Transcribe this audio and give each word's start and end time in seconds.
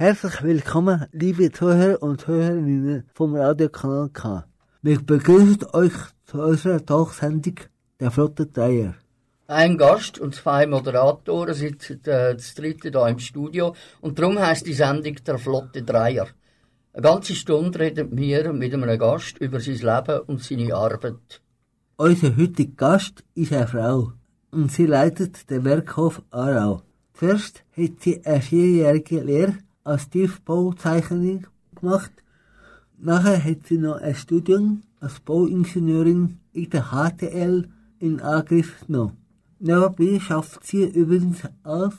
Herzlich 0.00 0.44
willkommen, 0.44 1.06
liebe 1.10 1.50
Zuhörer 1.50 2.00
und 2.00 2.20
Zuhörerinnen 2.20 3.02
vom 3.14 3.34
Radiokanal 3.34 4.08
K. 4.10 4.44
Wir 4.80 5.00
begrüßen 5.00 5.66
euch 5.72 5.92
zu 6.24 6.40
unserer 6.40 6.86
Talksendung 6.86 7.56
der 7.98 8.12
Flotte 8.12 8.46
Dreier. 8.46 8.94
Ein 9.48 9.76
Gast 9.76 10.20
und 10.20 10.36
zwei 10.36 10.68
Moderatoren 10.68 11.52
sitzen 11.52 12.00
äh, 12.04 12.36
das 12.36 12.54
dritte 12.54 12.90
hier 12.92 13.08
im 13.08 13.18
Studio 13.18 13.74
und 14.00 14.20
darum 14.20 14.38
heißt 14.38 14.68
die 14.68 14.72
Sendung 14.72 15.16
der 15.26 15.36
Flotte 15.36 15.82
Dreier. 15.82 16.28
Eine 16.92 17.02
ganze 17.02 17.34
Stunde 17.34 17.80
reden 17.80 18.16
wir 18.16 18.52
mit 18.52 18.72
einem 18.72 18.98
Gast 19.00 19.38
über 19.38 19.58
sein 19.58 19.78
Leben 19.78 20.20
und 20.28 20.40
seine 20.40 20.76
Arbeit. 20.76 21.42
Unser 21.96 22.36
heutiger 22.36 22.76
Gast 22.76 23.24
ist 23.34 23.52
eine 23.52 23.66
Frau 23.66 24.12
und 24.52 24.70
sie 24.70 24.86
leitet 24.86 25.50
den 25.50 25.64
Werkhof 25.64 26.22
Aarau. 26.30 26.82
Zuerst 27.14 27.64
hat 27.76 28.00
sie 28.00 28.24
eine 28.24 28.40
vierjährige 28.40 29.22
Lehre 29.22 29.54
als 29.88 30.10
Tiefbauzeichnerin 30.10 31.46
gemacht. 31.74 32.12
Nachher 32.98 33.42
hat 33.42 33.66
sie 33.66 33.78
noch 33.78 34.00
ein 34.00 34.14
Studium 34.14 34.82
als 35.00 35.20
Bauingenieurin 35.20 36.38
in 36.52 36.70
der 36.70 36.90
HTL 36.92 37.68
in 37.98 38.20
Angriff 38.20 38.86
genommen. 38.86 39.16
Nebenbei 39.58 40.20
schafft 40.20 40.64
sie 40.64 40.84
übrigens 40.84 41.38
als 41.62 41.94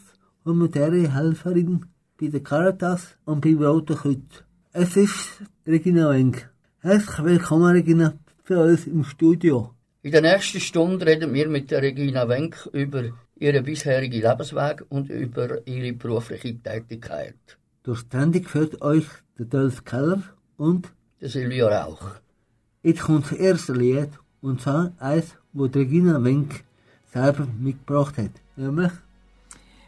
humanitäre 0.46 1.14
Helferin 1.14 1.86
bei 2.20 2.28
der 2.28 2.42
Caritas 2.42 3.18
und 3.26 3.42
bei 3.42 3.56
Roten 3.56 3.96
Kreuz. 3.96 4.44
Es 4.72 4.96
ist 4.96 5.42
Regina 5.66 6.12
Wenk. 6.12 6.50
Herzlich 6.80 7.24
willkommen, 7.24 7.72
Regina, 7.72 8.14
für 8.44 8.60
uns 8.60 8.86
im 8.88 9.04
Studio. 9.04 9.74
In 10.02 10.12
der 10.12 10.22
nächsten 10.22 10.60
Stunde 10.60 11.06
reden 11.06 11.34
wir 11.34 11.50
mit 11.50 11.72
Regina 11.72 12.30
Wenk 12.30 12.70
über 12.72 13.04
ihren 13.36 13.64
bisherigen 13.64 14.22
Lebensweg 14.22 14.86
und 14.90 15.10
über 15.10 15.66
ihre 15.68 15.94
berufliche 15.94 16.58
Tätigkeit. 16.58 17.59
Durch 17.84 18.04
die 18.04 18.18
Sendung 18.18 18.44
führt 18.44 18.82
euch 18.82 19.06
der 19.38 19.46
Dolph 19.46 19.86
Keller 19.86 20.22
und 20.58 20.92
der 21.22 21.30
Silvio 21.30 21.68
Rauch. 21.68 22.02
Jetzt 22.84 23.02
kommt 23.02 23.32
das 23.32 23.38
erste 23.38 23.74
Lied 23.74 24.10
und 24.42 24.62
zwar 24.62 24.92
eins, 25.00 25.36
wo 25.54 25.64
Regina 25.66 26.22
Wenk 26.24 26.64
selber 27.14 27.48
mitgebracht 27.60 28.18
hat. 28.18 28.32
Nämlich 28.58 28.92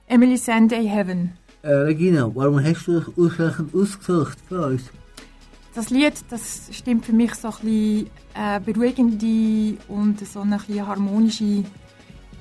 Emily 0.08 0.38
Sunday 0.38 0.88
Heaven. 0.88 1.34
Äh, 1.64 1.74
Regina, 1.74 2.32
warum 2.34 2.64
hast 2.64 2.88
du 2.88 3.00
das 3.00 3.10
ausreichend 3.18 3.76
ausgesucht 3.76 4.38
für 4.48 4.66
uns? 4.68 4.84
Das 5.74 5.90
Lied, 5.90 6.14
das 6.30 6.70
stimmt 6.72 7.06
für 7.06 7.14
mich 7.14 7.36
so 7.36 7.50
ein 7.50 7.54
bisschen 7.62 8.10
äh, 8.34 8.60
beruhigende 8.60 9.78
und 9.88 10.26
so 10.26 10.42
eine 10.42 10.58
bisschen 10.58 10.88
harmonische 10.88 11.64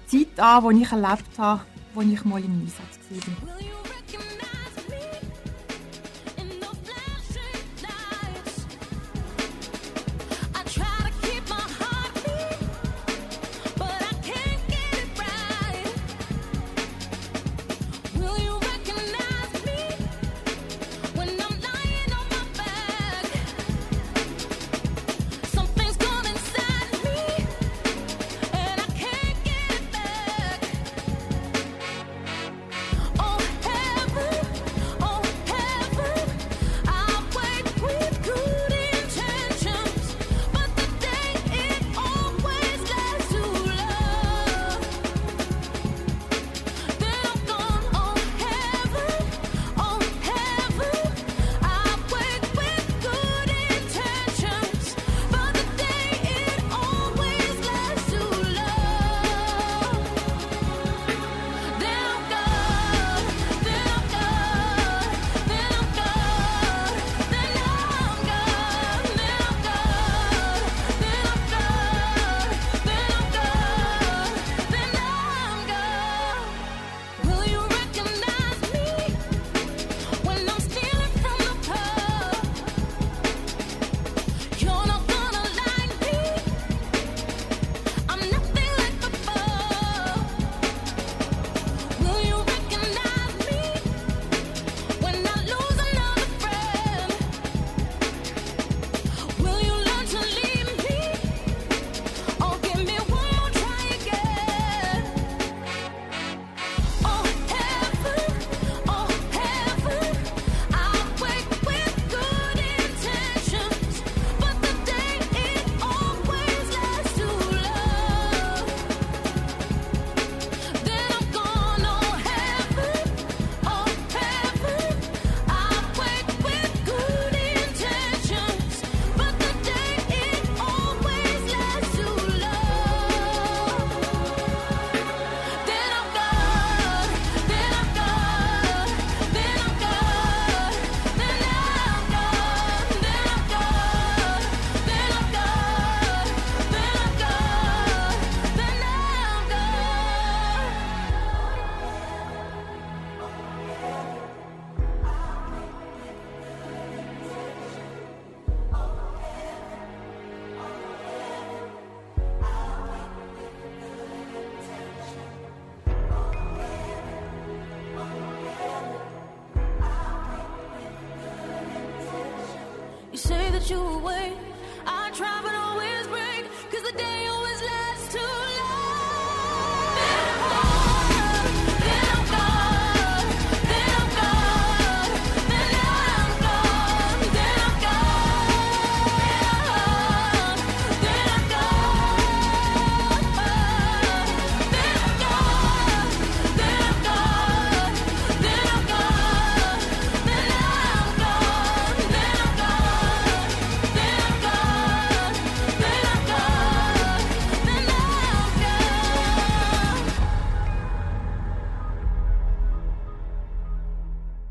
Zeit 0.06 0.38
an, 0.38 0.76
die 0.76 0.82
ich 0.82 0.92
erlebt 0.92 1.38
habe, 1.38 1.60
als 1.94 2.06
ich 2.06 2.24
mal 2.24 2.42
im 2.42 2.60
Einsatz 2.60 2.98
war. 3.10 3.79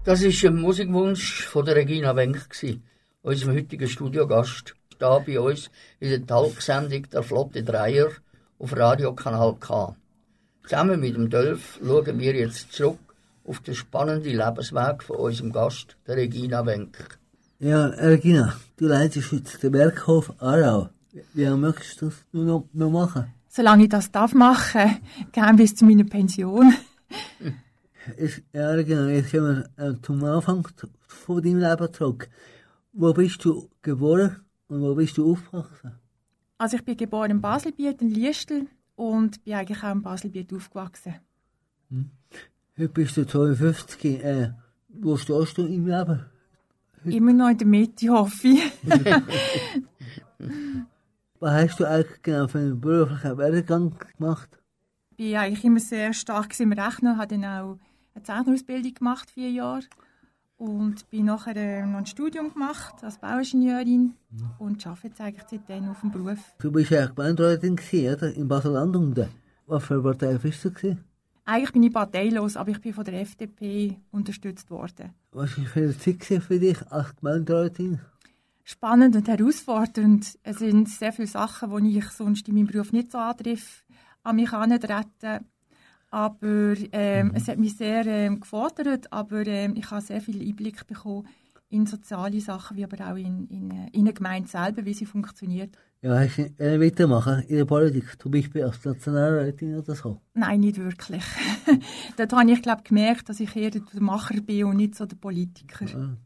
Das 0.09 0.23
war 0.23 0.49
ein 0.49 0.55
Musikwunsch 0.55 1.45
von 1.45 1.63
der 1.65 1.75
Regina 1.75 2.15
Wenk, 2.15 2.47
unserem 3.21 3.53
heutigen 3.53 3.87
Studiogast, 3.87 4.73
da 4.97 5.19
bei 5.19 5.39
uns 5.39 5.69
in 5.99 6.09
der 6.09 6.25
Talksendung 6.25 7.07
der 7.11 7.21
Flotte 7.21 7.61
Dreier 7.61 8.07
auf 8.57 8.75
Radiokanal 8.75 9.57
K. 9.59 9.95
Zusammen 10.63 10.99
mit 10.99 11.15
dem 11.15 11.29
Dölf 11.29 11.79
schauen 11.85 12.17
wir 12.19 12.33
jetzt 12.33 12.73
zurück 12.73 12.97
auf 13.45 13.59
den 13.59 13.75
spannenden 13.75 14.35
Lebensweg 14.35 15.03
von 15.03 15.17
unserem 15.17 15.51
Gast, 15.51 15.95
der 16.07 16.17
Regina 16.17 16.65
Wenk. 16.65 17.19
Ja, 17.59 17.85
Regina, 17.85 18.55
du 18.77 18.87
leitest 18.87 19.31
jetzt 19.31 19.61
den 19.61 19.73
Berghof 19.73 20.33
Aarau. 20.39 20.89
Wie 21.35 21.43
lange 21.43 21.57
möchtest 21.57 22.01
du 22.01 22.05
das 22.07 22.15
noch, 22.31 22.65
noch 22.73 22.89
machen? 22.89 23.31
Solange 23.47 23.83
ich 23.83 23.89
das 23.89 24.11
darf 24.11 24.33
machen, 24.33 25.01
gern 25.31 25.55
bis 25.57 25.75
zu 25.75 25.85
meiner 25.85 26.05
Pension. 26.05 26.73
Ist, 28.17 28.41
ja, 28.53 28.69
Regina, 28.71 29.09
jetzt 29.09 29.31
kommen 29.31 29.65
wir 29.77 29.89
äh, 29.89 30.01
zum 30.01 30.23
Anfang 30.23 30.67
von 31.07 31.41
deinem 31.41 31.59
Leben 31.59 31.93
zurück. 31.93 32.29
Wo 32.93 33.13
bist 33.13 33.43
du 33.45 33.69
geboren 33.81 34.37
und 34.67 34.81
wo 34.81 34.95
bist 34.95 35.17
du 35.17 35.31
aufgewachsen? 35.31 35.93
Also 36.57 36.77
ich 36.77 36.83
bin 36.83 36.97
geboren 36.97 37.31
in 37.31 37.41
Baselbiet, 37.41 38.01
in 38.01 38.09
Liestel 38.09 38.67
und 38.95 39.43
bin 39.43 39.53
eigentlich 39.53 39.83
auch 39.83 39.91
in 39.91 40.01
Baselbiet 40.01 40.53
aufgewachsen. 40.53 41.15
Hm. 41.89 42.09
Heute 42.77 42.89
bist 42.89 43.17
du 43.17 43.25
52. 43.25 44.23
Äh, 44.23 44.51
wo 44.89 45.17
stehst 45.17 45.57
du 45.57 45.65
im 45.65 45.87
Leben? 45.87 46.25
Heute? 47.03 47.15
Immer 47.15 47.33
noch 47.33 47.49
in 47.49 47.57
der 47.57 47.67
Mitte, 47.67 48.09
hoffe 48.09 48.47
ich. 48.47 48.61
Was 51.39 51.53
hast 51.53 51.79
du 51.79 51.85
eigentlich 51.85 52.21
genau 52.21 52.47
für 52.47 52.59
einen 52.59 52.81
beruflichen 52.81 53.37
Werdegang 53.37 53.95
gemacht? 54.17 54.49
Ich 55.15 55.33
war 55.33 55.41
eigentlich 55.41 55.63
immer 55.63 55.79
sehr 55.79 56.13
stark 56.13 56.59
im 56.59 56.73
Rechnen, 56.73 57.17
habe 57.17 57.27
dann 57.27 57.45
auch 57.45 57.79
eine 58.19 58.23
Zeichnerausbildung 58.23 58.93
gemacht, 58.93 59.31
vier 59.31 59.51
Jahre. 59.51 59.83
Und 60.57 61.09
bin 61.09 61.25
nachher 61.25 61.55
äh, 61.55 61.85
noch 61.85 61.99
ein 61.99 62.05
Studium 62.05 62.53
gemacht 62.53 62.95
als 63.01 63.17
Bauingenieurin 63.17 64.13
mhm. 64.29 64.51
und 64.59 64.85
arbeite 64.85 65.07
jetzt 65.07 65.21
eigentlich 65.21 65.45
seitdem 65.49 65.89
auf 65.89 66.01
dem 66.01 66.11
Beruf. 66.11 66.39
Du 66.59 66.69
bist 66.69 66.91
ja 66.91 67.05
Gemeinderätin 67.05 67.79
oder? 68.13 68.33
In 68.33 68.47
Basel-Land 68.47 68.95
unten. 68.95 69.29
Was 69.67 69.85
für 69.85 69.93
eine 69.93 70.03
Partei 70.03 70.37
bist 70.37 70.65
du? 70.65 70.71
Gewesen? 70.71 71.03
Eigentlich 71.45 71.71
bin 71.71 71.83
ich 71.83 71.93
parteilos, 71.93 72.57
aber 72.57 72.71
ich 72.71 72.81
bin 72.81 72.93
von 72.93 73.05
der 73.05 73.21
FDP 73.21 73.97
unterstützt 74.11 74.69
worden. 74.69 75.13
Was 75.31 75.57
war 75.57 75.65
für 75.65 75.79
eine 75.79 75.97
Zeit 75.97 76.43
für 76.43 76.59
dich 76.59 76.85
als 76.91 77.15
Gemeinderätin? 77.15 78.01
Spannend 78.65 79.15
und 79.15 79.27
herausfordernd. 79.27 80.37
Es 80.43 80.59
sind 80.59 80.89
sehr 80.89 81.13
viele 81.13 81.27
Sachen, 81.27 81.75
die 81.83 81.97
ich 81.97 82.09
sonst 82.09 82.47
in 82.49 82.55
meinem 82.55 82.67
Beruf 82.67 82.91
nicht 82.91 83.11
so 83.11 83.17
antreffe, 83.17 83.83
an 84.23 84.35
mich 84.35 84.51
herantreten. 84.51 85.45
Aber 86.11 86.75
ähm, 86.91 87.27
mhm. 87.27 87.35
es 87.35 87.47
hat 87.47 87.57
mich 87.57 87.77
sehr 87.77 88.05
ähm, 88.05 88.39
gefordert, 88.39 89.11
aber 89.11 89.45
ähm, 89.45 89.75
ich 89.75 89.89
habe 89.91 90.01
sehr 90.01 90.21
viel 90.21 90.41
Einblick 90.41 90.87
bekommen 90.87 91.27
in 91.69 91.85
soziale 91.85 92.41
Sachen, 92.41 92.77
wie 92.77 92.83
aber 92.83 93.11
auch 93.11 93.15
in, 93.15 93.47
in, 93.47 93.71
äh, 93.71 93.89
in 93.91 94.01
eine 94.01 94.13
Gemeinde 94.13 94.49
selber, 94.49 94.85
wie 94.85 94.93
sie 94.93 95.05
funktioniert. 95.05 95.77
Ja, 96.01 96.17
hast 96.17 96.37
du 96.37 96.43
äh, 96.57 96.79
weitermachen 96.79 97.43
in 97.47 97.57
der 97.57 97.65
Politik, 97.65 98.19
zum 98.21 98.31
Beispiel 98.31 98.63
als 98.63 98.83
Nationalrätin 98.83 99.77
oder 99.77 99.95
so? 99.95 100.21
Nein, 100.33 100.61
nicht 100.61 100.77
wirklich. 100.77 101.23
Dort 102.17 102.33
habe 102.33 102.51
ich, 102.51 102.61
glaube 102.61 102.83
gemerkt, 102.83 103.29
dass 103.29 103.39
ich 103.39 103.55
eher 103.55 103.69
der 103.69 103.83
Macher 103.99 104.41
bin 104.41 104.63
und 104.65 104.77
nicht 104.77 104.95
so 104.95 105.05
der 105.05 105.17
Politiker. 105.17 105.85
Ja. 105.85 106.17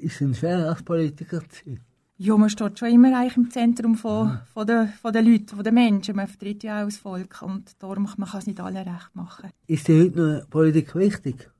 Ist 0.00 0.20
es 0.20 0.38
schwer, 0.38 0.68
als 0.70 0.82
Politiker 0.82 1.40
zu 1.48 1.64
sein? 1.64 1.80
Ja, 2.16 2.36
man 2.36 2.48
steht 2.48 2.78
schon 2.78 2.90
immer 2.90 3.18
eigentlich 3.18 3.36
im 3.36 3.50
Zentrum 3.50 3.96
von, 3.96 4.28
ja. 4.28 4.46
von, 4.52 4.66
der, 4.66 4.88
von 5.02 5.12
den 5.12 5.26
Leuten, 5.26 5.48
von 5.48 5.64
den 5.64 5.74
Menschen. 5.74 6.14
Man 6.14 6.28
vertritt 6.28 6.62
ja 6.62 6.82
auch 6.82 6.84
das 6.84 6.98
Volk 6.98 7.42
und 7.42 7.82
darum 7.82 8.08
man 8.16 8.28
kann 8.28 8.38
es 8.38 8.46
nicht 8.46 8.60
alle 8.60 8.80
recht 8.80 9.10
machen. 9.14 9.50
Ist 9.66 9.88
dir 9.88 10.04
heute 10.04 10.20
noch 10.20 10.50
Politik 10.50 10.94
wichtig? 10.94 11.50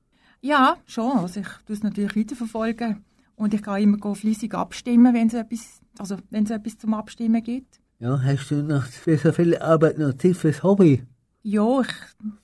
Ja, 0.41 0.77
schon. 0.85 1.17
Also 1.17 1.41
ich 1.41 1.47
tue 1.65 1.75
es 1.75 1.83
natürlich 1.83 2.15
weiterverfolgen 2.15 3.03
und 3.35 3.53
ich 3.53 3.63
gehe 3.63 3.81
immer 3.81 4.15
fleissig 4.15 4.53
abstimmen, 4.53 5.13
wenn 5.13 5.27
es 5.27 5.33
etwas, 5.33 5.81
also 5.99 6.17
wenn 6.29 6.45
es 6.45 6.51
etwas 6.51 6.77
zum 6.77 6.93
Abstimmen 6.93 7.43
gibt. 7.43 7.81
Ja, 7.99 8.21
hast 8.21 8.51
du 8.51 8.63
noch 8.63 8.85
für 8.85 9.17
so 9.17 9.33
viel 9.33 9.57
Arbeit 9.57 9.97
noch 9.97 10.13
Zeit 10.13 10.37
fürs 10.37 10.63
Hobby? 10.63 11.03
Ja, 11.43 11.81
ich 11.81 11.87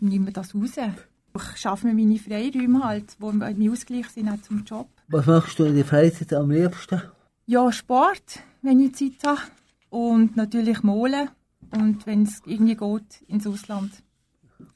nehme 0.01 0.31
das 0.31 0.53
raus. 0.53 0.71
Ich 0.77 1.57
schaffe 1.57 1.87
mir 1.87 1.93
meine 1.93 2.19
Freiräume 2.19 2.83
halt, 2.83 3.15
die 3.21 3.25
mein 3.25 3.71
Ausgleich 3.71 4.09
sind 4.09 4.29
auch 4.29 4.41
zum 4.41 4.65
Job. 4.65 4.89
Was 5.07 5.25
machst 5.25 5.59
du 5.59 5.65
in 5.65 5.75
der 5.75 5.85
Freizeit 5.85 6.33
am 6.33 6.51
liebsten? 6.51 7.01
Ja, 7.45 7.71
Sport, 7.71 8.39
wenn 8.61 8.79
ich 8.79 8.95
Zeit 8.95 9.23
habe. 9.25 9.41
Und 9.89 10.37
natürlich 10.37 10.83
malen. 10.83 11.29
Und 11.71 12.05
wenn 12.05 12.23
es 12.23 12.41
irgendwie 12.45 12.75
geht, 12.75 13.21
ins 13.27 13.47
Ausland 13.47 13.91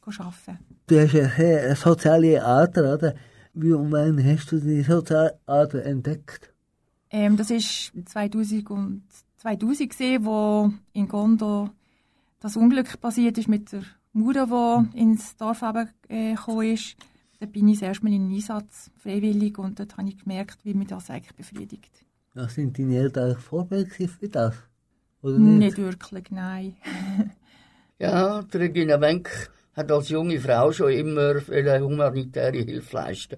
arbeiten. 0.05 0.59
Du 0.87 0.99
hast 0.99 1.13
ja 1.13 1.25
eine 1.25 1.75
soziale 1.75 2.43
Ader, 2.43 2.93
oder? 2.95 3.15
Wie 3.53 3.71
und 3.71 3.91
wann 3.91 4.23
hast 4.23 4.51
du 4.51 4.59
die 4.59 4.81
soziale 4.81 5.39
Ader 5.45 5.85
entdeckt? 5.85 6.53
Ähm, 7.09 7.37
das 7.37 7.49
war 7.49 8.05
2000, 8.05 8.69
und 8.69 9.03
2000 9.37 9.89
gesehen, 9.89 10.25
wo 10.25 10.71
in 10.93 11.07
Gondo 11.07 11.69
das 12.39 12.57
Unglück 12.57 12.99
passiert 12.99 13.37
ist 13.37 13.47
mit 13.47 13.71
der 13.71 13.83
Mutter, 14.13 14.47
die 14.93 14.99
ins 14.99 15.35
Dorf 15.37 15.61
äh, 15.61 16.33
gekommen 16.35 16.73
ist. 16.73 16.95
Da 17.39 17.45
bin 17.45 17.67
ich 17.67 17.81
erst 17.81 18.03
mal 18.03 18.13
in 18.13 18.29
den 18.29 18.35
Einsatz, 18.35 18.91
freiwillig, 18.97 19.57
und 19.57 19.79
dort 19.79 19.97
habe 19.97 20.07
ich 20.07 20.17
gemerkt, 20.17 20.59
wie 20.63 20.73
mich 20.73 20.87
das 20.87 21.09
eigentlich 21.09 21.35
befriedigt. 21.35 22.04
Ja, 22.35 22.49
sind 22.49 22.77
deine 22.77 22.97
Eltern 22.97 23.37
Vorbild 23.37 23.93
für 23.93 24.27
das? 24.27 24.55
Oder 25.21 25.39
nicht? 25.39 25.77
nicht 25.77 25.77
wirklich, 25.77 26.31
nein. 26.31 26.75
ja, 27.97 28.41
die 28.41 28.57
Regina 28.57 28.99
Wenk 28.99 29.49
hat 29.73 29.89
als 29.89 30.09
junge 30.09 30.41
Frau 30.41 30.73
schon 30.73 30.91
immer 30.91 31.35
humanitäre 31.39 32.57
Hilfe 32.57 32.93
leisten. 32.93 33.37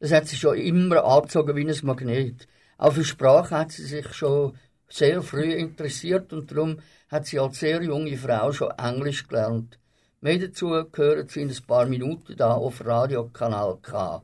Das 0.00 0.10
hat 0.10 0.26
sie 0.26 0.34
schon 0.34 0.56
immer 0.56 1.04
angezogen 1.04 1.54
wie 1.54 1.68
ein 1.68 1.86
Magnet. 1.86 2.48
Auch 2.78 2.92
für 2.92 3.04
Sprache 3.04 3.56
hat 3.56 3.70
sie 3.70 3.84
sich 3.84 4.12
schon 4.12 4.54
sehr 4.88 5.22
früh 5.22 5.52
interessiert 5.52 6.32
und 6.32 6.50
darum 6.50 6.80
hat 7.08 7.26
sie 7.26 7.38
als 7.38 7.60
sehr 7.60 7.80
junge 7.80 8.16
Frau 8.16 8.50
schon 8.50 8.72
Englisch 8.72 9.28
gelernt. 9.28 9.78
Mehr 10.20 10.40
dazu 10.40 10.84
gehören 10.90 11.28
sie 11.28 11.42
in 11.42 11.50
ein 11.50 11.66
paar 11.68 11.86
Minuten 11.86 12.34
da 12.36 12.54
auf 12.54 12.84
Radiokanal 12.84 13.78
K. 13.80 14.20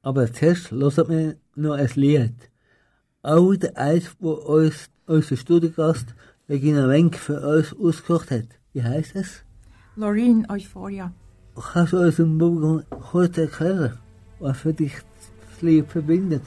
Aber 0.00 0.32
zuerst 0.32 0.70
hört 0.70 1.08
mir 1.10 1.36
noch 1.54 1.74
ein 1.74 1.90
Lied. 1.96 2.50
Auch 3.22 3.54
der 3.56 3.76
eins, 3.76 4.14
wo 4.20 4.32
uns 4.32 4.88
unser 5.06 5.36
Studiogast 5.36 6.14
Regina 6.48 6.88
Wenk 6.88 7.16
für 7.16 7.40
uns 7.40 7.74
ausgesucht 7.74 8.30
hat. 8.30 8.46
Wie 8.72 8.82
heißt 8.82 9.16
es? 9.16 9.42
Loreen 9.96 10.46
Euphoria. 10.48 11.12
Kannst 11.72 11.92
du 11.92 11.98
uns 11.98 12.18
im 12.20 12.38
Publikum 12.38 12.84
kurz 13.10 13.36
erklären, 13.36 13.98
was 14.38 14.58
für 14.58 14.72
dich 14.72 14.92
das 14.92 15.62
Lied 15.62 15.86
verbindet? 15.88 16.42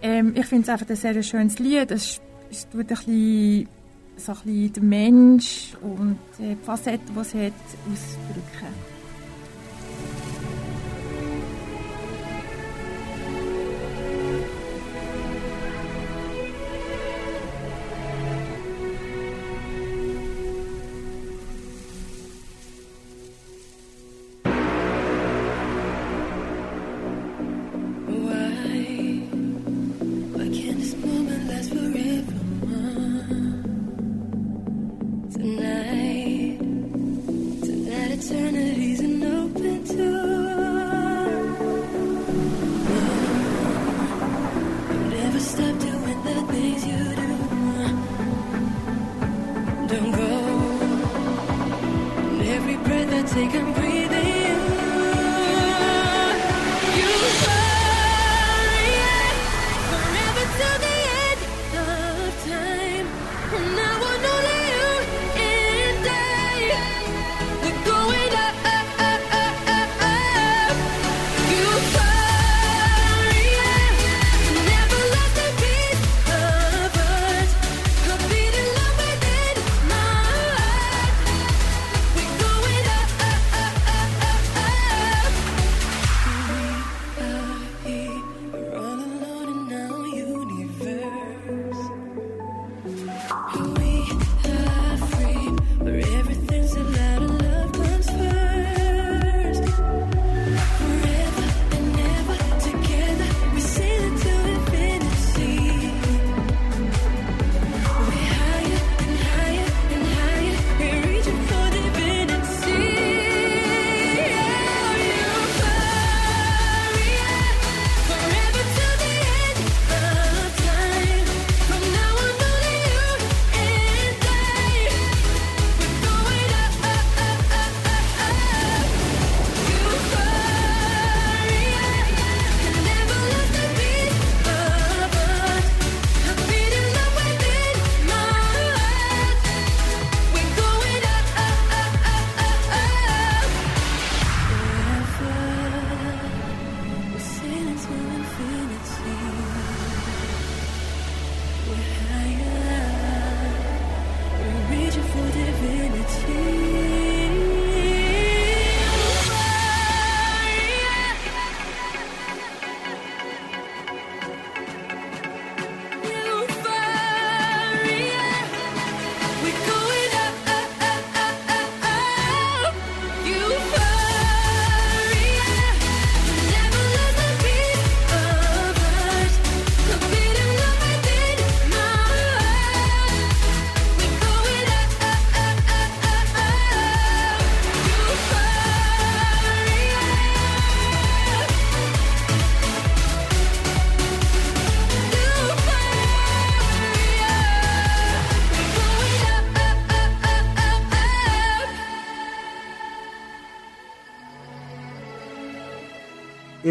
Ähm, 0.00 0.32
ich 0.36 0.46
finde 0.46 0.62
es 0.62 0.68
einfach 0.68 0.88
ein 0.88 0.96
sehr 0.96 1.22
schönes 1.22 1.58
Lied. 1.58 1.90
Es, 1.90 2.20
es 2.50 2.68
tut 2.68 2.80
ein 2.80 2.86
bisschen, 2.86 3.68
so 4.16 4.32
ein 4.32 4.38
bisschen 4.44 4.72
den 4.74 4.88
Mensch 4.88 5.74
und 5.82 6.18
die 6.38 6.56
Facetten, 6.62 7.14
die 7.14 7.20
es 7.20 7.34
hat, 7.34 7.52
ausdrücken. 7.90 8.91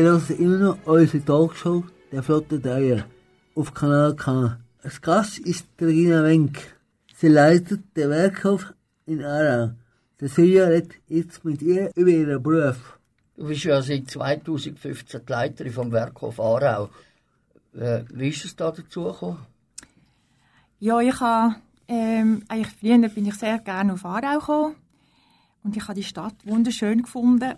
Ihr 0.01 0.13
hört 0.13 0.31
immer 0.31 0.57
noch 0.57 0.77
unsere 0.85 1.23
Talkshow, 1.23 1.83
der 2.11 2.23
Flotte 2.23 2.59
Dreier, 2.59 3.05
auf 3.53 3.71
Kanal 3.71 4.15
K. 4.15 4.57
Als 4.81 4.99
Gast 4.99 5.37
ist 5.37 5.67
Regina 5.79 6.23
Wenk. 6.23 6.57
Sie 7.13 7.27
leitet 7.27 7.95
den 7.95 8.09
Werkhof 8.09 8.73
in 9.05 9.23
Aarau. 9.23 9.73
Der 10.19 10.27
Silja 10.27 10.65
redet 10.65 10.93
jetzt 11.07 11.45
mit 11.45 11.61
ihr 11.61 11.91
über 11.95 12.09
ihren 12.09 12.41
Beruf. 12.41 12.97
Du 13.37 13.45
bist 13.45 13.63
ja 13.63 13.79
seit 13.83 14.09
2015 14.09 15.21
die 15.23 15.31
Leiterin 15.31 15.71
vom 15.71 15.91
Werkhof 15.91 16.39
Aarau. 16.39 16.89
Äh, 17.75 18.03
wie 18.09 18.29
ist 18.29 18.45
es 18.45 18.55
da 18.55 18.71
dazu 18.71 19.03
gekommen? 19.03 19.45
Ja, 20.79 20.99
ich 20.99 21.19
habe, 21.19 21.57
ähm, 21.87 22.41
eigentlich 22.47 22.75
früher 22.79 23.07
bin 23.07 23.27
ich 23.27 23.35
sehr 23.35 23.59
gerne 23.59 23.93
auf 23.93 24.03
Aarau 24.03 24.39
gekommen. 24.39 24.75
Und 25.63 25.77
ich 25.77 25.83
habe 25.83 25.93
die 25.93 26.03
Stadt 26.03 26.37
wunderschön 26.43 27.03
gefunden. 27.03 27.53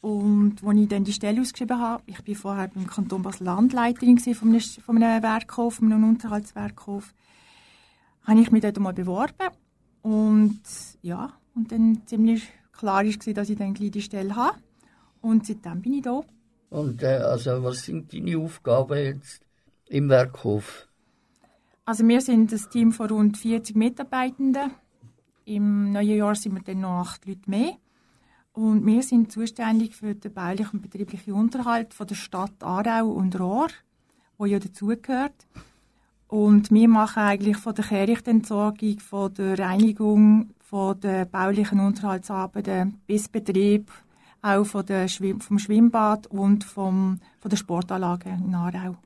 Und 0.00 0.64
als 0.64 0.78
ich 0.78 0.88
dann 0.88 1.04
die 1.04 1.12
Stelle 1.12 1.40
ausgeschrieben 1.40 1.78
habe, 1.78 2.02
ich 2.06 2.26
war 2.26 2.34
vorher 2.34 2.68
beim 2.68 2.86
Kanton 2.86 3.22
Basel-Land 3.22 3.72
Leiterin 3.72 4.18
von 4.18 4.48
einem, 4.48 4.60
von 4.60 5.02
einem 5.02 5.22
Werkhof, 5.22 5.74
von 5.74 5.92
einem 5.92 6.08
Unterhaltswerkhof, 6.08 7.12
habe 8.22 8.40
ich 8.40 8.50
mich 8.50 8.62
dort 8.62 8.78
mal 8.78 8.94
beworben. 8.94 9.50
Und 10.02 10.60
ja, 11.02 11.34
und 11.54 11.70
dann 11.70 12.02
ziemlich 12.06 12.48
klar 12.72 13.04
war, 13.04 13.34
dass 13.34 13.50
ich 13.50 13.58
dann 13.58 13.74
gleich 13.74 13.90
die 13.90 14.02
Stelle 14.02 14.34
habe. 14.36 14.58
Und 15.20 15.46
seitdem 15.46 15.82
bin 15.82 15.94
ich 15.94 16.02
da. 16.02 16.22
Und 16.70 17.02
äh, 17.02 17.18
also, 17.18 17.62
was 17.62 17.82
sind 17.82 18.12
deine 18.12 18.38
Aufgaben 18.38 18.96
jetzt 18.96 19.42
im 19.88 20.08
Werkhof? 20.08 20.86
Also 21.84 22.06
wir 22.06 22.20
sind 22.20 22.52
ein 22.52 22.70
Team 22.70 22.92
von 22.92 23.08
rund 23.10 23.36
40 23.36 23.74
Mitarbeitenden. 23.74 24.70
Im 25.44 25.92
neuen 25.92 26.16
Jahr 26.16 26.34
sind 26.36 26.54
wir 26.54 26.62
dann 26.62 26.80
noch 26.80 27.00
acht 27.00 27.26
Leute 27.26 27.50
mehr. 27.50 27.76
Und 28.52 28.84
wir 28.84 29.02
sind 29.02 29.30
zuständig 29.30 29.94
für 29.94 30.14
den 30.14 30.32
baulichen 30.32 30.80
und 30.80 30.82
betrieblichen 30.82 31.34
Unterhalt 31.34 31.94
von 31.94 32.06
der 32.06 32.16
Stadt 32.16 32.52
Aarau 32.60 33.08
und 33.08 33.38
Rohr, 33.38 33.68
wo 34.38 34.46
ja 34.46 34.58
dazugehört. 34.58 35.46
Und 36.26 36.70
wir 36.70 36.88
machen 36.88 37.22
eigentlich 37.22 37.56
von 37.56 37.74
der 37.74 37.84
Kehrichtentsorgung, 37.84 39.00
von 39.00 39.34
der 39.34 39.58
Reinigung, 39.58 40.50
von 40.60 40.98
den 41.00 41.28
baulichen 41.28 41.80
Unterhaltsarbeiten 41.80 43.00
bis 43.06 43.28
Betrieb, 43.28 43.90
auch 44.42 44.64
von 44.64 44.86
der 44.86 45.08
Schwimm 45.08 45.40
vom 45.40 45.58
Schwimmbad 45.58 46.28
und 46.28 46.64
vom, 46.64 47.20
von 47.40 47.50
der 47.50 47.56
Sportanlage 47.56 48.30
in 48.30 48.54
Aarau. 48.54 48.96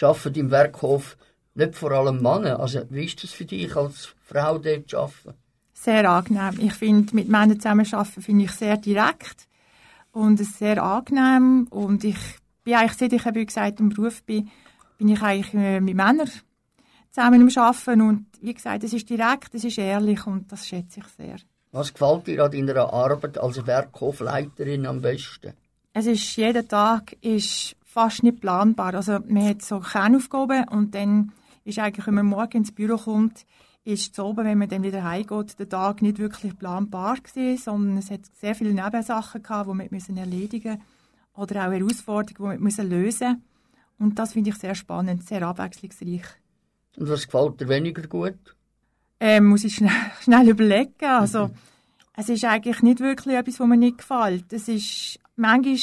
Arbeiten 0.00 0.38
im 0.38 0.50
Werkhof 0.50 1.16
nicht 1.54 1.74
vor 1.74 1.92
allem 1.92 2.22
Männer? 2.22 2.60
Also 2.60 2.80
wie 2.90 3.04
ist 3.04 3.22
das 3.22 3.32
für 3.32 3.44
dich 3.44 3.76
als 3.76 4.14
Frau 4.22 4.58
dort 4.58 4.88
zu 4.88 4.98
arbeiten? 4.98 5.34
Sehr 5.84 6.08
angenehm. 6.10 6.58
Ich 6.60 6.74
finde, 6.74 7.14
mit 7.14 7.28
Männern 7.28 7.58
zusammenarbeiten 7.58 8.22
finde 8.22 8.44
ich 8.44 8.52
sehr 8.52 8.76
direkt 8.76 9.48
und 10.12 10.38
es 10.40 10.58
sehr 10.58 10.82
angenehm 10.82 11.66
und 11.70 12.04
ich 12.04 12.18
bin 12.64 12.74
eigentlich, 12.74 12.98
seit 12.98 13.12
ich, 13.12 13.24
wie 13.34 13.46
gesagt, 13.46 13.80
im 13.80 13.88
Beruf 13.88 14.22
bin, 14.22 14.50
bin 14.98 15.08
ich 15.08 15.22
eigentlich 15.22 15.54
äh, 15.54 15.80
mit 15.80 15.96
Männern 15.96 16.30
zusammen 17.10 17.40
im 17.40 17.58
Arbeiten 17.58 18.00
und 18.02 18.26
wie 18.40 18.54
gesagt, 18.54 18.84
es 18.84 18.92
ist 18.92 19.08
direkt, 19.08 19.54
es 19.54 19.64
ist 19.64 19.78
ehrlich 19.78 20.26
und 20.26 20.52
das 20.52 20.66
schätze 20.66 21.00
ich 21.00 21.06
sehr. 21.16 21.36
Was 21.72 21.94
gefällt 21.94 22.26
dir 22.26 22.44
an 22.44 22.50
deiner 22.50 22.92
Arbeit 22.92 23.38
als 23.38 23.66
Werkhofleiterin 23.66 24.86
am 24.86 25.00
besten? 25.00 25.54
Es 25.92 26.06
ist, 26.06 26.36
jeden 26.36 26.68
Tag 26.68 27.16
ist 27.20 27.76
fast 27.84 28.22
nicht 28.22 28.40
planbar. 28.40 28.94
Also 28.94 29.18
man 29.26 29.48
hat 29.48 29.62
so 29.62 29.80
Kernaufgaben 29.80 30.68
und 30.68 30.94
dann 30.94 31.32
ist 31.64 31.78
eigentlich, 31.78 32.06
wenn 32.06 32.14
man 32.14 32.26
morgen 32.26 32.58
ins 32.58 32.72
Büro 32.72 32.96
kommt, 32.96 33.44
ist 33.84 34.14
zu 34.14 34.24
oben, 34.24 34.44
wenn 34.44 34.58
man 34.58 34.68
dann 34.68 34.82
wieder 34.82 35.04
heimgeht, 35.04 35.58
der 35.58 35.68
Tag 35.68 36.02
nicht 36.02 36.18
wirklich 36.18 36.58
planbar 36.58 37.16
gewesen, 37.16 37.62
sondern 37.62 37.98
es 37.98 38.10
hat 38.10 38.20
sehr 38.34 38.54
viele 38.54 38.74
Nebensachen 38.74 39.42
gehabt, 39.42 39.70
die 39.70 39.78
wir 39.78 39.88
müssen 39.90 40.16
erledigen 40.16 40.82
oder 41.34 41.66
auch 41.66 41.72
Herausforderungen, 41.72 42.52
die 42.52 42.58
wir 42.58 42.64
müssen 42.64 42.90
lösen 42.90 43.42
Und 43.98 44.18
das 44.18 44.34
finde 44.34 44.50
ich 44.50 44.56
sehr 44.56 44.74
spannend, 44.74 45.26
sehr 45.26 45.42
abwechslungsreich. 45.42 46.24
Und 46.96 47.08
was 47.08 47.26
gefällt 47.26 47.60
dir 47.60 47.68
weniger 47.68 48.06
gut? 48.06 48.56
Ähm, 49.18 49.46
muss 49.46 49.64
ich 49.64 49.76
schnell, 49.76 49.90
schnell 50.20 50.48
überlegen. 50.48 51.04
Also, 51.04 51.48
mhm. 51.48 51.54
es 52.16 52.28
ist 52.28 52.44
eigentlich 52.44 52.82
nicht 52.82 53.00
wirklich 53.00 53.36
etwas, 53.36 53.60
was 53.60 53.66
mir 53.66 53.76
nicht 53.76 53.98
gefällt. 53.98 54.52
Es 54.52 54.68
ist, 54.68 55.18
manchmal 55.36 55.78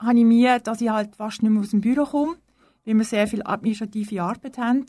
habe 0.00 0.18
ich 0.18 0.24
Mühe, 0.24 0.60
dass 0.60 0.80
ich 0.80 0.90
halt 0.90 1.14
fast 1.14 1.42
nicht 1.42 1.52
mehr 1.52 1.60
aus 1.60 1.70
dem 1.70 1.80
Büro 1.80 2.04
komme, 2.04 2.36
weil 2.84 2.94
wir 2.96 3.04
sehr 3.04 3.28
viel 3.28 3.42
administrative 3.44 4.22
Arbeit 4.22 4.58
haben 4.58 4.86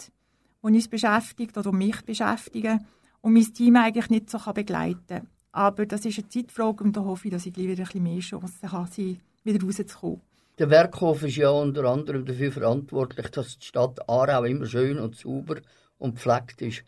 die 0.63 0.67
uns 0.67 0.87
beschäftigt 0.87 1.57
oder 1.57 1.71
mich 1.71 2.01
beschäftigen 2.01 2.85
und 3.21 3.33
mein 3.33 3.53
Team 3.53 3.75
eigentlich 3.75 4.09
nicht 4.09 4.29
so 4.29 4.39
begleiten 4.53 5.05
kann. 5.07 5.27
Aber 5.51 5.85
das 5.85 6.05
ist 6.05 6.17
eine 6.17 6.29
Zeitfrage 6.29 6.83
und 6.83 6.95
da 6.95 7.01
hoffe 7.01 7.27
ich, 7.27 7.33
dass 7.33 7.45
ich 7.45 7.55
wieder 7.57 7.71
ein 7.71 7.85
bisschen 7.85 8.03
mehr 8.03 8.19
Chancen 8.19 8.71
habe, 8.71 9.17
wieder 9.43 9.65
rauszukommen. 9.65 10.21
Der 10.59 10.69
Werkhof 10.69 11.23
ist 11.23 11.37
ja 11.37 11.49
unter 11.49 11.85
anderem 11.85 12.25
dafür 12.25 12.51
verantwortlich, 12.51 13.29
dass 13.29 13.57
die 13.57 13.65
Stadt 13.65 14.07
Aarau 14.07 14.43
immer 14.43 14.65
schön 14.65 14.99
und 14.99 15.15
sauber 15.15 15.57
und 15.97 16.15
gepflegt 16.15 16.61
ist. 16.61 16.83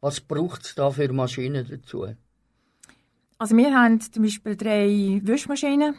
Was 0.00 0.20
braucht 0.20 0.64
es 0.64 0.74
da 0.74 0.90
für 0.90 1.12
Maschinen 1.12 1.66
dazu? 1.68 2.06
Also 3.38 3.56
wir 3.56 3.74
haben 3.74 4.00
zum 4.00 4.22
Beispiel 4.22 4.56
drei 4.56 5.20
Wischmaschinen, 5.22 5.96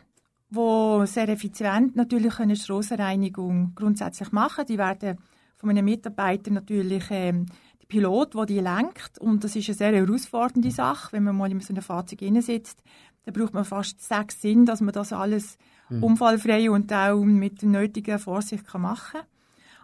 die 0.49 1.07
sehr 1.07 1.29
effizient 1.29 1.95
natürlich 1.95 2.39
eine 2.39 2.55
Strassenreinigung 2.55 3.73
grundsätzlich 3.75 4.31
machen. 4.31 4.65
Die 4.65 4.77
werden 4.77 5.17
von 5.59 5.69
einem 5.69 5.85
Mitarbeiter 5.85 6.51
natürlich 6.51 7.03
ähm, 7.11 7.45
der 7.81 7.87
Pilot, 7.87 8.33
der 8.33 8.45
die 8.45 8.59
lenkt. 8.59 9.19
Und 9.19 9.43
das 9.43 9.55
ist 9.55 9.69
eine 9.69 9.75
sehr 9.75 9.93
herausfordernde 9.93 10.71
Sache. 10.71 11.13
Wenn 11.13 11.25
man 11.25 11.37
mal 11.37 11.51
in 11.51 11.59
so 11.59 11.73
einem 11.73 11.83
Fahrzeug 11.83 12.19
sitzt, 12.41 12.81
dann 13.25 13.33
braucht 13.33 13.53
man 13.53 13.65
fast 13.65 14.01
sechs 14.01 14.41
Sinn, 14.41 14.65
dass 14.65 14.81
man 14.81 14.93
das 14.93 15.13
alles 15.13 15.57
mhm. 15.89 16.03
unfallfrei 16.03 16.71
und 16.71 16.91
auch 16.93 17.23
mit 17.23 17.61
der 17.61 17.69
nötigen 17.69 18.17
Vorsicht 18.17 18.65
kann 18.65 18.81
machen 18.81 19.19
kann. 19.19 19.27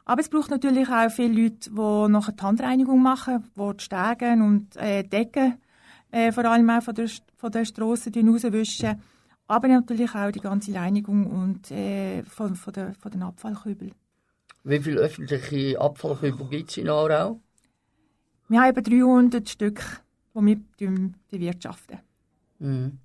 Aber 0.05 0.21
es 0.21 0.29
braucht 0.29 0.51
natürlich 0.51 0.87
auch 0.87 1.09
viele 1.09 1.43
Leute, 1.43 1.71
die 1.71 2.11
nachher 2.11 2.31
die 2.31 2.43
Handreinigung 2.43 3.01
machen, 3.01 3.43
die 3.55 3.77
die 3.77 3.83
Stege 3.83 4.33
und 4.33 4.75
äh, 4.77 5.03
Decken 5.03 5.55
äh, 6.11 6.31
vor 6.31 6.45
allem 6.45 6.69
auch 6.69 6.81
von 6.81 6.95
der, 6.95 7.09
von 7.35 7.51
der 7.51 7.65
Strasse 7.65 8.11
rauswischen. 8.15 9.01
Aber 9.47 9.67
natürlich 9.67 10.15
auch 10.15 10.31
die 10.31 10.39
ganze 10.39 10.73
Reinigung 10.73 11.27
und, 11.27 11.69
äh, 11.71 12.23
von, 12.23 12.55
von, 12.55 12.73
der, 12.73 12.93
von 12.95 13.11
den 13.11 13.23
Abfallkübeln. 13.23 13.93
Wie 14.67 14.79
viele 14.79 14.99
öffentliche 14.99 15.79
Abfallkübel 15.79 16.47
gibt 16.49 16.71
es 16.71 16.77
in 16.77 16.89
Aarau? 16.89 17.39
Wir 18.47 18.61
haben 18.61 18.69
etwa 18.71 18.81
300 18.81 19.47
Stück, 19.47 19.79
die 20.33 20.57
wir 20.79 21.11
bewirtschaften. 21.29 21.99
Mhm. 22.57 22.97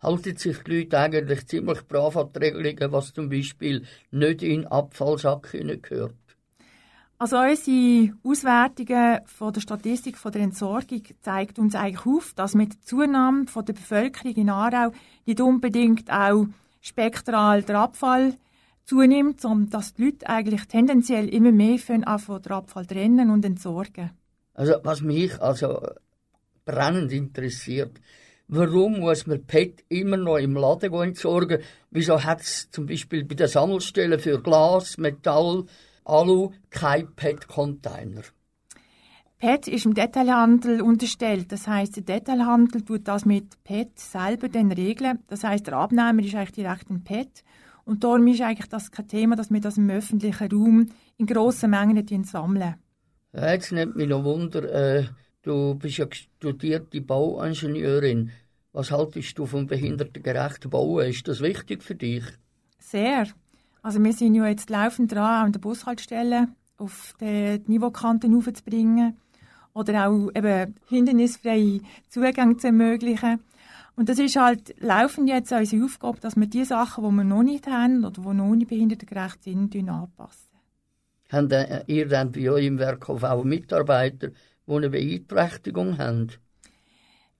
Halten 0.00 0.36
sich 0.38 0.62
die 0.62 0.78
Leute 0.78 0.98
eigentlich 0.98 1.46
ziemlich 1.46 1.86
brav 1.86 2.16
an 2.16 2.30
die 2.34 2.38
Regelungen, 2.38 2.90
was 2.90 3.12
zum 3.12 3.28
Beispiel 3.28 3.84
nicht 4.12 4.42
in 4.42 4.66
Abfallsack 4.66 5.52
gehört? 5.52 6.14
Also 7.18 7.36
unsere 7.36 8.14
Auswertungen 8.24 9.20
von 9.26 9.52
der 9.52 9.60
Statistik 9.60 10.16
von 10.16 10.32
der 10.32 10.40
Entsorgung 10.40 11.02
zeigt 11.20 11.58
uns 11.58 11.74
eigentlich 11.74 12.06
auf, 12.06 12.32
dass 12.34 12.54
mit 12.54 12.72
der 12.72 12.80
Zunahme 12.80 13.46
von 13.46 13.66
der 13.66 13.74
Bevölkerung 13.74 14.34
in 14.36 14.48
Aarau 14.48 14.90
nicht 15.26 15.40
unbedingt 15.42 16.10
auch 16.10 16.46
spektral 16.80 17.62
der 17.62 17.78
Abfall 17.78 18.38
zunimmt, 18.84 19.40
sondern 19.40 19.70
dass 19.70 19.94
die 19.94 20.04
Leute 20.04 20.28
eigentlich 20.28 20.66
tendenziell 20.66 21.28
immer 21.28 21.52
mehr 21.52 21.78
von 21.78 21.96
den 21.96 22.04
Abfall 22.04 22.86
trennen 22.86 23.30
und 23.30 23.44
entsorgen. 23.44 24.10
Also 24.54 24.74
was 24.82 25.00
mich 25.00 25.40
also 25.40 25.86
brennend 26.64 27.12
interessiert, 27.12 28.00
warum 28.48 29.00
muss 29.00 29.26
man 29.26 29.44
PET 29.44 29.84
immer 29.88 30.16
noch 30.16 30.36
im 30.36 30.54
Laden 30.54 30.92
entsorgen? 30.92 31.60
Wieso 31.90 32.22
hat 32.22 32.40
es 32.40 32.70
zum 32.70 32.86
Beispiel 32.86 33.24
bei 33.24 33.34
den 33.34 33.48
Sammelstellen 33.48 34.18
für 34.18 34.40
Glas, 34.40 34.98
Metall, 34.98 35.64
Alu 36.04 36.52
kein 36.70 37.14
PET-Container? 37.14 38.22
PET 39.38 39.68
ist 39.68 39.84
im 39.84 39.94
Detailhandel 39.94 40.80
unterstellt. 40.80 41.52
Das 41.52 41.66
heißt, 41.66 41.96
der 41.96 42.02
Detailhandel 42.02 42.82
tut 42.82 43.08
das 43.08 43.26
mit 43.26 43.62
PET 43.64 43.98
selber 43.98 44.48
dann 44.48 44.72
regeln. 44.72 45.18
Das 45.26 45.44
heißt, 45.44 45.66
der 45.66 45.74
Abnehmer 45.74 46.22
ist 46.22 46.34
eigentlich 46.34 46.52
direkt 46.52 46.88
ein 46.90 47.04
PET 47.04 47.44
und 47.84 48.02
darum 48.02 48.26
ist 48.26 48.40
eigentlich 48.40 48.68
das 48.68 48.90
kein 48.90 49.08
Thema, 49.08 49.36
dass 49.36 49.50
wir 49.50 49.60
das 49.60 49.76
im 49.76 49.90
öffentlichen 49.90 50.50
Raum 50.50 50.86
in 51.16 51.26
grossen 51.26 51.70
Mengen 51.70 52.24
sammeln. 52.24 52.76
Ja, 53.32 53.52
jetzt 53.52 53.72
nimmt 53.72 53.96
mich 53.96 54.08
noch 54.08 54.24
Wunder, 54.24 54.62
äh, 54.72 55.04
du 55.42 55.74
bist 55.74 55.98
ja 55.98 56.06
studierte 56.10 57.00
Bauingenieurin. 57.00 58.30
Was 58.72 58.90
haltest 58.90 59.38
du 59.38 59.46
vom 59.46 59.66
behindertengerechten 59.66 60.70
Bauen? 60.70 61.06
Ist 61.06 61.28
das 61.28 61.40
wichtig 61.40 61.82
für 61.82 61.94
dich? 61.94 62.24
Sehr. 62.78 63.28
Also 63.82 64.02
wir 64.02 64.12
sind 64.12 64.34
ja 64.34 64.46
jetzt 64.48 64.70
laufend 64.70 65.12
dran, 65.12 65.46
an 65.46 65.52
der 65.52 65.60
Bushaltestelle 65.60 66.48
auf 66.78 67.14
die 67.20 67.60
Niveaukanten 67.66 68.34
aufzubringen 68.34 69.16
oder 69.74 70.08
auch 70.08 70.30
eben 70.34 70.74
hindernisfreie 70.88 71.80
Zugänge 72.08 72.56
zu 72.56 72.68
ermöglichen. 72.68 73.40
Und 73.96 74.08
das 74.08 74.18
ist 74.18 74.36
halt 74.36 74.74
laufend 74.80 75.28
jetzt 75.28 75.52
unsere 75.52 75.84
Aufgabe, 75.84 76.20
dass 76.20 76.36
wir 76.36 76.46
die 76.46 76.64
Sachen, 76.64 77.04
die 77.04 77.16
wir 77.16 77.24
noch 77.24 77.42
nicht 77.42 77.66
haben 77.66 78.04
oder 78.04 78.22
die 78.22 78.34
noch 78.34 78.54
nicht 78.54 78.68
behindertengerecht 78.68 79.44
sind, 79.44 79.74
anpassen. 79.88 80.58
Habt 81.30 81.88
ihr 81.88 82.08
dann 82.08 82.32
bei 82.32 82.50
euch 82.50 82.66
im 82.66 82.78
Werkhof 82.78 83.22
auch 83.22 83.44
Mitarbeiter, 83.44 84.28
die 84.66 84.72
eine 84.72 84.90
Beeinträchtigung 84.90 85.98
haben? 85.98 86.30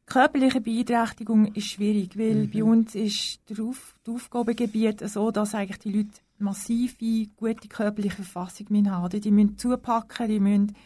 Körperliche 0.06 0.61
Beeinträchtigung 0.61 1.54
ist 1.54 1.68
schwierig, 1.68 2.18
weil 2.18 2.46
mhm. 2.46 2.50
bei 2.50 2.62
uns 2.62 2.94
ist 2.94 3.40
der 3.49 3.64
Auf 3.64 3.94
das 4.04 4.14
Aufgabengebiet 4.14 5.08
so, 5.08 5.30
dass 5.30 5.54
eigentlich 5.54 5.78
die 5.78 5.92
Leute 5.92 6.20
massive, 6.38 7.28
gute 7.37 7.68
körperliche 7.68 8.16
Verfassung 8.16 8.90
haben. 8.90 9.20
Die 9.20 9.30
müssen 9.30 9.56
zupacken, 9.56 10.29
die 10.29 10.40
müssen 10.40 10.76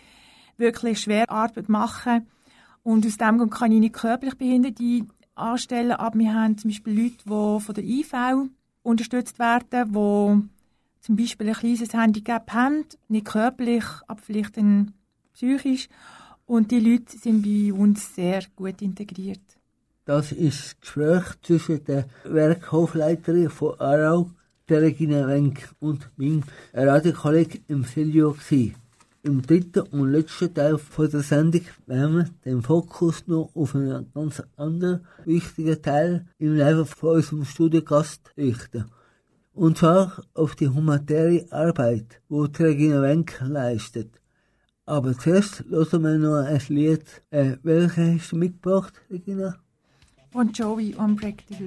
wirklich 0.56 1.00
schwer 1.00 1.28
Arbeit 1.30 1.68
machen. 1.68 2.28
Und 2.82 3.06
aus 3.06 3.16
dem 3.16 3.38
Grund 3.38 3.52
kann 3.52 3.72
ich 3.72 3.80
nicht 3.80 3.94
körperlich 3.94 4.36
Behinderte 4.36 5.06
anstellen, 5.38 5.92
aber 5.92 6.18
wir 6.18 6.34
haben 6.34 6.58
zum 6.58 6.70
Beispiel 6.70 7.02
Leute, 7.02 7.16
die 7.24 7.64
von 7.64 7.74
der 7.74 7.84
IV 7.84 8.14
unterstützt 8.82 9.38
werden, 9.38 9.66
die 9.70 11.04
zum 11.04 11.16
Beispiel 11.16 11.48
ein 11.48 11.54
kleines 11.54 11.94
Handicap 11.94 12.52
haben, 12.52 12.84
nicht 13.08 13.26
körperlich, 13.26 13.84
aber 14.06 14.20
vielleicht 14.20 14.58
psychisch. 15.32 15.88
Und 16.46 16.70
die 16.70 16.80
Leute 16.80 17.16
sind 17.18 17.42
bei 17.42 17.72
uns 17.72 18.14
sehr 18.14 18.42
gut 18.56 18.80
integriert. 18.82 19.40
Das 20.04 20.32
ist 20.32 20.58
das 20.58 20.80
Gespräch 20.80 21.24
zwischen 21.42 21.84
der 21.84 22.06
Werkhofleiterin 22.24 23.50
von 23.50 23.78
Aarau, 23.78 24.30
der 24.68 24.80
Regina 24.80 25.26
Wenk, 25.26 25.68
und 25.80 26.08
meinem 26.16 26.42
Radiokollegen 26.72 27.84
Silvio 27.84 28.32
gewesen. 28.32 28.74
Im 29.28 29.42
dritten 29.42 29.80
und 29.80 30.10
letzten 30.10 30.54
Teil 30.54 30.78
von 30.78 31.10
der 31.10 31.20
Sendung 31.20 31.60
werden 31.84 32.16
wir 32.16 32.30
den 32.46 32.62
Fokus 32.62 33.26
noch 33.26 33.50
auf 33.54 33.74
einen 33.74 34.10
ganz 34.14 34.42
anderen 34.56 35.06
wichtigen 35.26 35.82
Teil 35.82 36.24
im 36.38 36.54
Leben 36.54 36.86
von 36.86 37.16
unserem 37.16 37.44
Studiogast 37.44 38.32
richten. 38.38 38.86
Und 39.52 39.76
zwar 39.76 40.22
auf 40.32 40.56
die 40.56 40.68
humanitäre 40.70 41.44
Arbeit, 41.50 42.22
die 42.30 42.62
Regina 42.62 43.02
Wenk 43.02 43.38
leistet. 43.44 44.18
Aber 44.86 45.12
zuerst 45.12 45.62
hören 45.68 46.04
wir 46.04 46.16
noch 46.16 46.46
ein 46.46 46.62
Lied. 46.68 47.04
Äh, 47.28 47.58
welches 47.62 48.22
hast 48.22 48.32
du 48.32 48.36
mitgebracht, 48.36 48.94
Regina? 49.10 49.56
Bon 50.32 50.50
Jovi, 50.50 50.94
Unbreakable. 50.94 51.66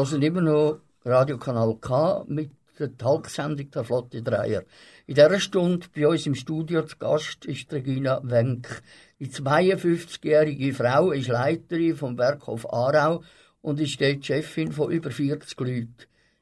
Wir 0.00 0.06
hören 0.06 0.22
immer 0.22 0.40
noch 0.40 0.80
Radiokanal 1.04 1.76
K 1.78 2.24
mit 2.26 2.52
der 2.78 2.96
Talksendung 2.96 3.70
der 3.70 3.84
Flotte 3.84 4.22
Dreier. 4.22 4.62
In 5.06 5.14
dieser 5.14 5.38
Stunde 5.38 5.88
bei 5.94 6.08
uns 6.08 6.24
im 6.24 6.34
Studio 6.34 6.86
zu 6.86 6.96
Gast 6.96 7.44
ist 7.44 7.70
Regina 7.70 8.18
Wenk. 8.24 8.80
Die 9.18 9.28
52-jährige 9.28 10.72
Frau 10.72 11.10
ist 11.10 11.28
Leiterin 11.28 11.96
vom 11.96 12.16
Werkhof 12.16 12.64
Aarau 12.72 13.22
und 13.60 13.78
ist 13.78 14.00
dort 14.00 14.24
Chefin 14.24 14.72
von 14.72 14.90
über 14.90 15.10
40 15.10 15.60
Leuten. 15.60 15.94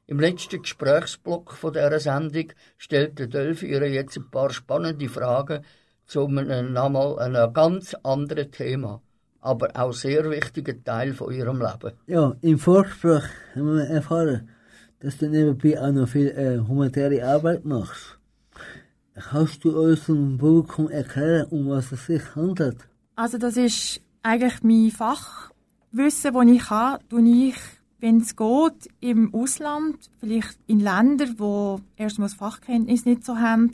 Im 0.07 0.21
letzten 0.21 0.61
Gesprächsblock 0.61 1.51
von 1.51 1.73
dieser 1.73 1.99
Sendung 1.99 2.53
stellt 2.77 3.19
der 3.19 3.27
Delphi 3.27 3.65
ihr 3.65 3.85
jetzt 3.89 4.15
ein 4.15 4.31
paar 4.31 4.51
spannende 4.51 5.09
Fragen 5.09 5.65
zu 6.05 6.25
einem, 6.25 6.77
einem 6.77 7.53
ganz 7.53 7.93
anderen 8.03 8.49
Thema, 8.53 9.01
aber 9.41 9.69
auch 9.75 9.93
sehr 9.93 10.29
wichtigen 10.29 10.83
Teil 10.83 11.13
von 11.13 11.33
ihrem 11.33 11.59
Leben. 11.59 11.93
Ja, 12.07 12.35
im 12.41 12.59
Vorgespräch 12.59 13.23
haben 13.55 13.77
wir 13.77 13.85
erfahren, 13.85 14.49
dass 14.99 15.17
du 15.17 15.29
nebenbei 15.29 15.79
auch 15.81 15.91
noch 15.91 16.09
viel 16.09 16.27
äh, 16.29 16.59
humanitäre 16.59 17.25
Arbeit 17.25 17.65
machst. 17.65 18.17
Kannst 19.13 19.63
du 19.65 19.77
unserem 19.77 20.37
Publikum 20.37 20.89
erklären, 20.89 21.47
um 21.49 21.69
was 21.69 21.91
es 21.91 22.05
sich 22.05 22.35
handelt? 22.35 22.77
Also 23.15 23.37
das 23.37 23.57
ist 23.57 24.01
eigentlich 24.23 24.63
mein 24.63 24.91
Fachwissen, 24.91 26.33
das 26.33 26.45
ich 26.47 26.69
habe, 26.69 27.03
tue 27.09 27.47
ich 27.49 27.55
wenn 27.99 28.21
es 28.21 28.35
geht, 28.35 28.89
im 29.01 29.33
Ausland, 29.33 30.09
vielleicht 30.19 30.57
in 30.67 30.79
Ländern, 30.79 31.35
wo 31.37 31.81
erstmals 31.97 32.33
Fachkenntnis 32.33 33.05
nicht 33.05 33.25
so 33.25 33.37
haben 33.37 33.71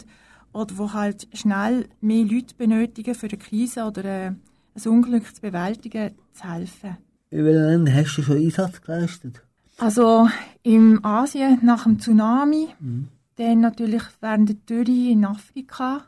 oder 0.52 0.78
wo 0.78 0.94
halt 0.94 1.28
schnell 1.34 1.88
mehr 2.02 2.26
Leute 2.26 2.56
benötigen 2.56 3.16
für 3.16 3.28
eine 3.28 3.38
Krise 3.38 3.84
oder 3.86 4.36
ein 4.76 4.92
Unglück 4.92 5.34
zu 5.34 5.42
bewältigen, 5.42 6.12
zu 6.34 6.52
helfen. 6.52 6.98
In 7.30 7.46
welchen 7.46 7.66
Ländern 7.66 7.96
hast 7.96 8.18
du 8.18 8.22
schon 8.22 8.38
Einsatz 8.38 8.82
geleistet? 8.82 9.42
Also 9.78 10.30
in 10.64 11.04
Asien 11.04 11.60
nach 11.64 11.84
dem 11.84 12.00
Tsunami, 12.00 12.68
mhm. 12.80 13.08
dann 13.36 13.62
natürlich 13.62 14.04
während 14.22 14.50
der 14.50 14.56
Dürre 14.56 15.12
in 15.12 15.26
Afrika, 15.26 16.06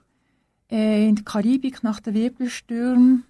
äh, 0.72 1.08
in 1.08 1.16
der 1.16 1.26
Karibik 1.26 1.84
nach 1.84 2.00
den 2.00 2.14
Wirbelstürmen, 2.14 3.24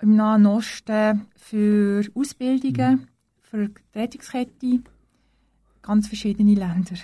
im 0.00 0.16
Nahen 0.16 0.46
Osten 0.46 1.26
für 1.36 2.04
Ausbildungen. 2.14 2.92
Mhm 2.92 3.06
für 3.50 3.68
die 3.68 3.98
Rettungskette, 3.98 4.80
ganz 5.82 6.06
verschiedene 6.06 6.54
Länder. 6.54 6.94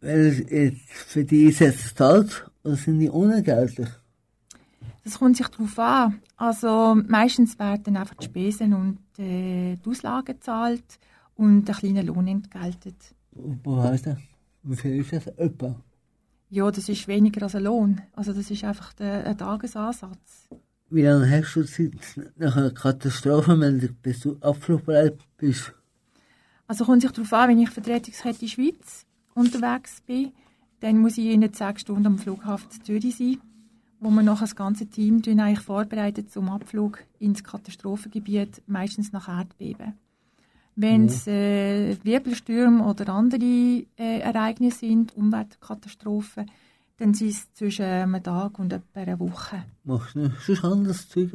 Weil 0.00 0.76
für 0.84 1.24
die 1.24 1.44
ist 1.44 1.60
es 1.60 1.94
zahlt 1.94 2.50
oder 2.64 2.76
sind 2.76 2.98
die 2.98 3.08
unentgeltlich? 3.08 3.88
Das 5.04 5.18
kommt 5.18 5.36
sich 5.36 5.48
darauf 5.48 5.78
an. 5.78 6.20
Also 6.36 6.96
meistens 7.06 7.58
werden 7.58 7.96
einfach 7.96 8.14
die 8.14 8.26
Spesen 8.26 8.72
und 8.72 8.98
äh, 9.18 9.76
die 9.76 9.88
Auslagen 9.88 10.34
gezahlt 10.34 10.98
und 11.34 11.68
ein 11.68 11.74
kleiner 11.74 12.02
Lohn 12.02 12.28
entgeltet. 12.28 13.14
Was 13.32 13.84
heisst 13.84 14.06
das? 14.06 14.18
Wie 14.62 14.76
viel 14.76 15.00
ist 15.00 15.12
das 15.12 15.26
etwa? 15.26 15.74
Ja, 16.50 16.70
das 16.70 16.88
ist 16.88 17.08
weniger 17.08 17.42
als 17.42 17.54
ein 17.54 17.64
Lohn. 17.64 18.02
Also 18.12 18.32
das 18.32 18.50
ist 18.50 18.62
einfach 18.62 18.92
der, 18.92 19.26
ein 19.26 19.38
Tagesansatz. 19.38 20.48
Wie 20.90 21.02
lange 21.02 21.28
hast 21.30 21.54
du 21.54 21.64
Zeit 21.64 21.92
nach 22.36 22.56
einer 22.56 22.70
Katastrophenmeldung, 22.70 23.96
bis 24.02 24.20
du 24.20 24.36
abflugbereit 24.40 25.18
bist? 25.38 25.72
Also 26.66 26.84
kommt 26.84 27.02
sich 27.02 27.10
darauf 27.10 27.32
an, 27.32 27.48
wenn 27.48 27.58
ich 27.58 27.70
für 27.70 27.80
die 27.80 27.90
Rettungskette 27.90 28.46
Schweiz 28.46 29.06
unterwegs 29.34 30.02
bin, 30.02 30.32
dann 30.80 30.98
muss 30.98 31.16
ich 31.16 31.26
in 31.26 31.50
sechs 31.52 31.80
Stunden 31.80 32.06
am 32.06 32.18
Flughafen 32.18 32.70
Zürich 32.84 33.16
sein, 33.16 33.40
wo 34.02 34.10
wir 34.10 34.22
noch 34.22 34.40
das 34.40 34.56
ganze 34.56 34.86
Team 34.86 35.22
eigentlich 35.24 35.60
vorbereitet 35.60 36.32
zum 36.32 36.48
Abflug 36.48 37.04
ins 37.20 37.44
Katastrophengebiet, 37.44 38.60
meistens 38.66 39.12
nach 39.12 39.28
Erdbeben. 39.28 39.94
Wenn 40.74 41.06
es 41.06 41.26
äh, 41.28 41.96
Wirbelstürme 42.02 42.84
oder 42.84 43.10
andere 43.10 43.84
äh, 43.96 44.18
Ereignisse 44.20 44.80
sind, 44.80 45.14
Umweltkatastrophen, 45.16 46.50
dann 46.96 47.14
sind 47.14 47.28
es 47.28 47.52
zwischen 47.54 47.84
einem 47.84 48.22
Tag 48.22 48.58
und 48.58 48.72
etwa 48.72 49.00
einer 49.00 49.20
Woche. 49.20 49.64
Machst 49.84 50.16
du 50.16 50.30
sonst 50.46 50.64
anderes 50.64 51.08
Zeug? 51.08 51.30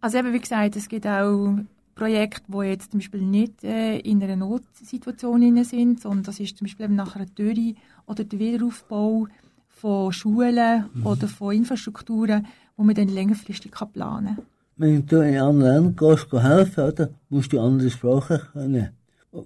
Also 0.00 0.18
eben, 0.18 0.32
wie 0.32 0.40
gesagt, 0.40 0.76
es 0.76 0.88
gibt 0.88 1.06
auch 1.06 1.58
Projekte, 1.94 2.52
die 2.52 2.66
jetzt 2.66 2.90
zum 2.90 3.00
Beispiel 3.00 3.22
nicht 3.22 3.64
äh, 3.64 3.98
in 4.00 4.22
einer 4.22 4.36
Notsituation 4.36 5.64
sind, 5.64 6.00
sondern 6.00 6.24
das 6.24 6.38
ist 6.38 6.58
zum 6.58 6.66
Beispiel 6.66 6.88
nach 6.88 7.16
einer 7.16 7.26
Dürre 7.26 7.74
oder 8.06 8.24
der 8.24 8.38
Wiederaufbau 8.38 9.28
von 9.76 10.12
Schulen 10.12 10.86
mhm. 10.94 11.06
oder 11.06 11.28
von 11.28 11.54
Infrastrukturen, 11.54 12.46
wo 12.76 12.82
man 12.82 12.94
dann 12.94 13.08
längerfristig 13.08 13.72
kann 13.72 13.92
planen 13.92 14.36
kann. 14.36 14.46
Wenn 14.78 15.06
du 15.06 15.20
in 15.20 15.38
anderen 15.38 15.72
Ländern 15.72 15.96
gehst, 15.96 16.32
helfen 16.32 16.84
oder, 16.84 17.10
musst 17.28 17.52
du 17.52 17.60
andere 17.60 17.90
Sprachen 17.90 18.40
können. 18.52 18.90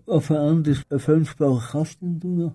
Auf 0.07 0.31
eine 0.31 0.41
andere 0.41 0.99
Fremdsprache 0.99 1.69
kannst 1.73 1.99
du 2.01 2.29
noch? 2.29 2.55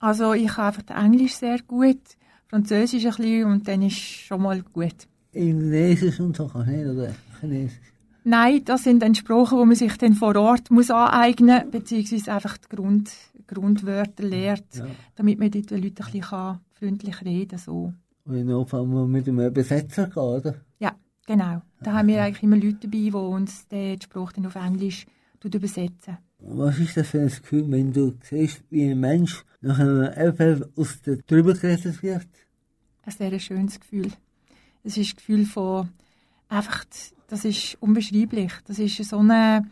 Also 0.00 0.32
ich 0.32 0.48
kann 0.48 0.66
einfach 0.66 1.04
Englisch 1.04 1.34
sehr 1.34 1.60
gut, 1.62 2.00
Französisch 2.48 3.04
ein 3.04 3.10
bisschen 3.10 3.44
und 3.44 3.68
dann 3.68 3.82
ist 3.82 3.98
schon 3.98 4.42
mal 4.42 4.60
gut. 4.62 4.94
Indonesisch 5.32 6.18
und 6.18 6.36
so 6.36 6.48
kann 6.48 6.68
ich 6.68 6.76
nicht, 6.76 6.86
oder 6.86 7.14
Chinesisch? 7.40 7.92
Nein, 8.24 8.62
das 8.64 8.84
sind 8.84 9.00
dann 9.00 9.14
Sprachen, 9.14 9.58
die 9.58 9.66
man 9.66 9.76
sich 9.76 9.96
dann 9.96 10.14
vor 10.14 10.36
Ort 10.36 10.70
muss 10.70 10.90
aneignen 10.90 11.62
muss, 11.64 11.70
beziehungsweise 11.70 12.32
einfach 12.32 12.58
die 12.58 12.74
Grund, 12.74 13.10
Grundwörter 13.46 14.24
lernt, 14.24 14.74
ja. 14.74 14.86
damit 15.16 15.38
man 15.38 15.50
den 15.50 15.62
Leuten 15.62 15.84
ein 15.84 16.12
bisschen 16.12 16.60
freundlich 16.80 17.24
reden. 17.24 17.58
So. 17.58 17.92
Und 18.24 18.34
in 18.34 18.46
Notfall 18.46 18.86
mit 18.86 19.28
einem 19.28 19.46
Übersetzer 19.46 20.06
gehen, 20.06 20.22
oder? 20.22 20.54
Ja, 20.78 20.96
genau. 21.26 21.62
Da 21.82 21.92
haben 21.92 22.08
wir 22.08 22.22
eigentlich 22.22 22.42
immer 22.42 22.56
Leute 22.56 22.88
dabei, 22.88 22.98
die 22.98 23.12
uns 23.12 23.68
den 23.68 24.00
Spruch 24.00 24.32
dann 24.32 24.46
auf 24.46 24.56
Englisch 24.56 25.06
übersetzen. 25.42 26.18
Was 26.40 26.78
ist 26.78 26.96
das 26.96 27.08
für 27.08 27.20
ein 27.20 27.28
Gefühl, 27.28 27.70
wenn 27.70 27.92
du 27.92 28.14
siehst, 28.22 28.62
wie 28.70 28.90
ein 28.90 29.00
Mensch 29.00 29.44
nach 29.60 29.78
einem 29.78 30.02
Erdbeben 30.02 30.66
aus 30.76 31.00
der 31.02 31.24
Trübe 31.26 31.54
gerettet 31.54 32.02
wird? 32.02 32.26
Ein 33.04 33.12
sehr 33.12 33.38
schönes 33.38 33.80
Gefühl. 33.80 34.10
Es 34.82 34.96
ist 34.96 35.12
ein 35.12 35.16
Gefühl 35.16 35.44
von 35.46 35.88
einfach 36.48 36.84
das 37.30 37.44
ist 37.44 37.76
unbeschreiblich. 37.80 38.52
Das 38.66 38.78
ist 38.78 38.96
so 39.04 39.18
eine, 39.18 39.64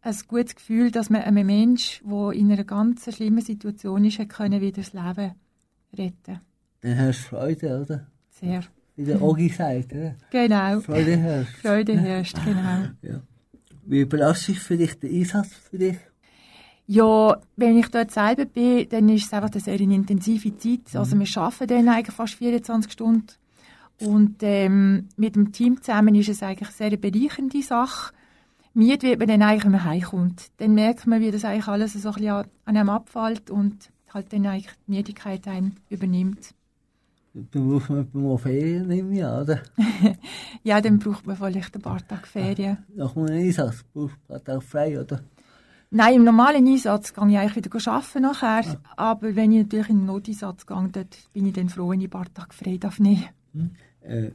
ein 0.00 0.16
gutes 0.28 0.54
Gefühl, 0.54 0.90
dass 0.90 1.10
man 1.10 1.22
einem 1.22 1.46
Menschen, 1.46 2.08
der 2.08 2.30
in 2.32 2.52
einer 2.52 2.64
ganz 2.64 3.12
schlimmen 3.14 3.42
Situation 3.42 4.04
ist, 4.04 4.26
können 4.28 4.60
wieder 4.60 4.82
das 4.82 4.92
Leben 4.92 5.34
retten 5.92 6.40
Dann 6.80 6.98
hast 6.98 7.24
du 7.24 7.36
Freude, 7.36 7.82
oder? 7.82 8.06
Sehr. 8.30 8.62
Wie 8.96 9.04
der 9.04 9.22
Ogi 9.22 9.48
sagt, 9.48 9.92
oder? 9.92 10.14
Genau. 10.30 10.80
Freude 10.80 11.16
herrscht. 11.16 11.56
Freude 11.56 11.98
herrscht, 11.98 12.36
genau. 12.44 12.88
ja. 13.02 13.20
Wie 13.84 14.04
belastend 14.04 14.58
ist 14.58 14.66
für 14.66 14.76
dich 14.76 14.98
der 14.98 15.10
Einsatz 15.10 15.52
für 15.54 15.78
dich? 15.78 15.96
Ja, 16.86 17.40
wenn 17.56 17.78
ich 17.78 17.88
dort 17.88 18.10
selber 18.10 18.44
bin, 18.46 18.88
dann 18.88 19.08
ist 19.08 19.26
es 19.26 19.32
einfach 19.32 19.50
eine 19.50 19.60
sehr 19.60 19.80
intensive 19.80 20.56
Zeit. 20.56 20.94
Also 20.94 21.16
mhm. 21.16 21.20
wir 21.20 21.42
arbeiten 21.42 21.68
dann 21.68 21.88
eigentlich 21.88 22.14
fast 22.14 22.34
24 22.34 22.92
Stunden 22.92 23.26
und 24.00 24.36
ähm, 24.42 25.08
mit 25.16 25.36
dem 25.36 25.52
Team 25.52 25.80
zusammen 25.82 26.14
ist 26.14 26.28
es 26.28 26.42
eigentlich 26.42 26.68
eine 26.68 26.90
sehr 26.90 26.96
bereichernde 26.96 27.62
Sache. 27.62 28.12
Miet 28.72 29.02
wird 29.02 29.18
man 29.18 29.28
dann 29.28 29.42
eigentlich, 29.42 29.64
wenn 29.64 29.72
man 29.72 29.84
heimkommt. 29.84 30.50
Dann 30.56 30.74
merkt 30.74 31.06
man, 31.06 31.20
wie 31.20 31.30
das 31.30 31.44
eigentlich 31.44 31.68
alles 31.68 31.92
so 31.92 32.08
ein 32.08 32.14
bisschen 32.14 32.30
an 32.30 32.46
einem 32.64 32.88
abfällt 32.88 33.50
und 33.50 33.90
halt 34.12 34.32
dann 34.32 34.46
eigentlich 34.46 34.72
die 34.86 34.92
Müdigkeit 34.92 35.46
einen 35.46 35.76
übernimmt. 35.90 36.54
Dann 37.32 37.68
braucht 37.68 37.90
man 37.90 38.08
mal 38.12 38.38
Ferien, 38.38 38.90
ich 38.90 39.24
an, 39.24 39.42
oder? 39.42 39.62
ja, 40.64 40.80
dann 40.80 40.98
braucht 40.98 41.26
man 41.26 41.36
vielleicht 41.36 41.74
ein 41.76 41.82
paar 41.82 42.06
Tage 42.06 42.26
Ferien. 42.26 42.78
Nach 42.94 43.14
einem 43.16 43.26
Einsatz 43.26 43.84
braucht 43.92 44.18
man 44.28 44.38
ein 44.38 44.44
paar 44.44 44.44
Tage 44.44 44.60
frei, 44.62 45.00
oder? 45.00 45.20
Nein, 45.92 46.14
im 46.14 46.24
normalen 46.24 46.66
Einsatz 46.66 47.12
gehe 47.12 47.28
ich 47.28 47.38
eigentlich 47.38 47.64
wieder 47.64 47.92
arbeiten 47.92 48.22
nachher. 48.22 48.64
Ah. 48.96 49.12
Aber 49.12 49.34
wenn 49.34 49.52
ich 49.52 49.62
natürlich 49.62 49.90
in 49.90 49.98
den 49.98 50.06
Noteinsatz 50.06 50.66
gehe, 50.66 51.06
bin 51.32 51.46
ich 51.46 51.52
dann 51.52 51.68
froh, 51.68 51.90
wenn 51.90 52.00
ich 52.00 52.06
ein 52.06 52.10
paar 52.10 52.32
Tage 52.32 52.52
frei 52.52 52.76
darf 52.78 52.98
nehmen. 52.98 53.24
Hm? 53.52 53.70
Äh, 54.00 54.30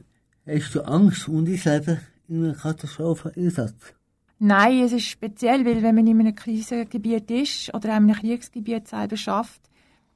hast 0.46 0.74
du 0.74 0.82
Angst 0.82 1.28
um 1.28 1.44
dein 1.44 1.54
Leben 1.54 2.00
in 2.28 2.44
einem 2.44 2.56
Katastropheneinsatz? 2.56 3.94
Nein, 4.38 4.80
es 4.80 4.92
ist 4.92 5.06
speziell, 5.06 5.64
weil 5.64 5.82
wenn 5.82 5.94
man 5.94 6.06
in 6.06 6.20
einem 6.20 6.34
Krisengebiet 6.34 7.30
ist 7.30 7.72
oder 7.72 7.88
in 7.88 7.94
einem 7.94 8.12
Kriegsgebiet 8.12 8.88
selber 8.88 9.16
schafft, 9.16 9.62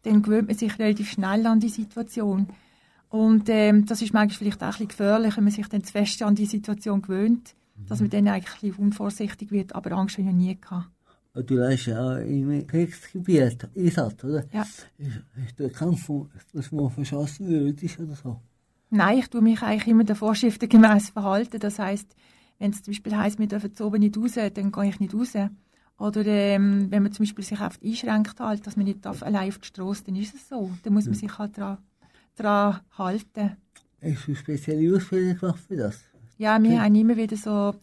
dann 0.02 0.22
gewöhnt 0.22 0.48
man 0.48 0.56
sich 0.56 0.78
relativ 0.78 1.10
schnell 1.10 1.46
an 1.46 1.60
die 1.60 1.68
Situation. 1.68 2.48
Und 3.10 3.48
ähm, 3.48 3.86
das 3.86 4.02
ist 4.02 4.14
manchmal 4.14 4.38
vielleicht 4.38 4.62
auch 4.62 4.66
ein 4.66 4.70
bisschen 4.70 4.88
gefährlich, 4.88 5.36
wenn 5.36 5.44
man 5.44 5.52
sich 5.52 5.66
dann 5.68 5.84
zu 5.84 5.92
fest 5.92 6.22
an 6.22 6.36
die 6.36 6.46
Situation 6.46 7.02
gewöhnt, 7.02 7.54
mhm. 7.76 7.86
dass 7.86 8.00
man 8.00 8.08
dann 8.10 8.28
eigentlich 8.28 8.62
ein 8.62 8.84
unvorsichtig 8.84 9.50
wird, 9.50 9.74
aber 9.74 9.92
Angst 9.92 10.16
habe 10.16 10.22
ich 10.22 10.32
noch 10.32 10.40
nie 10.40 10.58
gehabt. 10.58 10.90
Du 11.32 11.54
leist 11.54 11.86
ja 11.86 12.00
auch 12.00 12.16
im 12.18 12.66
Kriegsgebiet 12.66 13.68
Einsatz, 13.76 14.24
oder? 14.24 14.44
Ja. 14.52 14.62
Ist 14.98 15.58
der 15.58 15.70
Kampf, 15.70 16.10
dass 16.52 16.72
man 16.72 16.90
verschossen 16.90 17.48
wird, 17.48 18.00
oder 18.00 18.14
so? 18.14 18.40
Nein, 18.90 19.18
ich 19.18 19.28
tue 19.28 19.40
mich 19.40 19.62
eigentlich 19.62 19.86
immer 19.86 20.02
der 20.02 20.16
Vorschriften 20.16 20.68
gemäß 20.68 21.10
verhalten. 21.10 21.60
Das 21.60 21.78
heißt, 21.78 22.16
wenn 22.58 22.72
es 22.72 22.82
zum 22.82 22.92
Beispiel 22.92 23.16
heisst, 23.16 23.38
wir 23.38 23.46
dürfen 23.46 23.72
zu 23.74 23.86
oben 23.86 24.00
nicht 24.00 24.16
raus, 24.16 24.32
dann 24.34 24.72
gehe 24.72 24.88
ich 24.88 24.98
nicht 24.98 25.14
raus. 25.14 25.34
Oder 25.98 26.26
ähm, 26.26 26.90
wenn 26.90 27.02
man 27.04 27.12
zum 27.12 27.24
Beispiel 27.24 27.44
sich 27.44 27.60
oft 27.60 27.82
einschränkt, 27.82 28.40
halt, 28.40 28.66
dass 28.66 28.76
man 28.76 28.86
nicht 28.86 29.04
darf, 29.04 29.22
allein 29.22 29.50
auf 29.50 29.58
die 29.58 29.66
Straße, 29.66 30.04
dann 30.06 30.16
ist 30.16 30.34
es 30.34 30.48
so. 30.48 30.70
Dann 30.82 30.94
muss 30.94 31.04
man 31.04 31.14
sich 31.14 31.38
halt 31.38 31.58
daran, 31.58 31.78
daran 32.42 32.80
halten. 32.96 33.56
Hast 34.02 34.28
du 34.28 34.34
spezielle 34.34 34.96
Ausbildung 34.96 35.38
gemacht 35.38 35.60
für 35.66 35.76
das? 35.76 36.00
Ja, 36.38 36.62
wir 36.62 36.70
okay. 36.70 36.78
haben 36.80 36.94
immer 36.94 37.16
wieder 37.16 37.36
so 37.36 37.74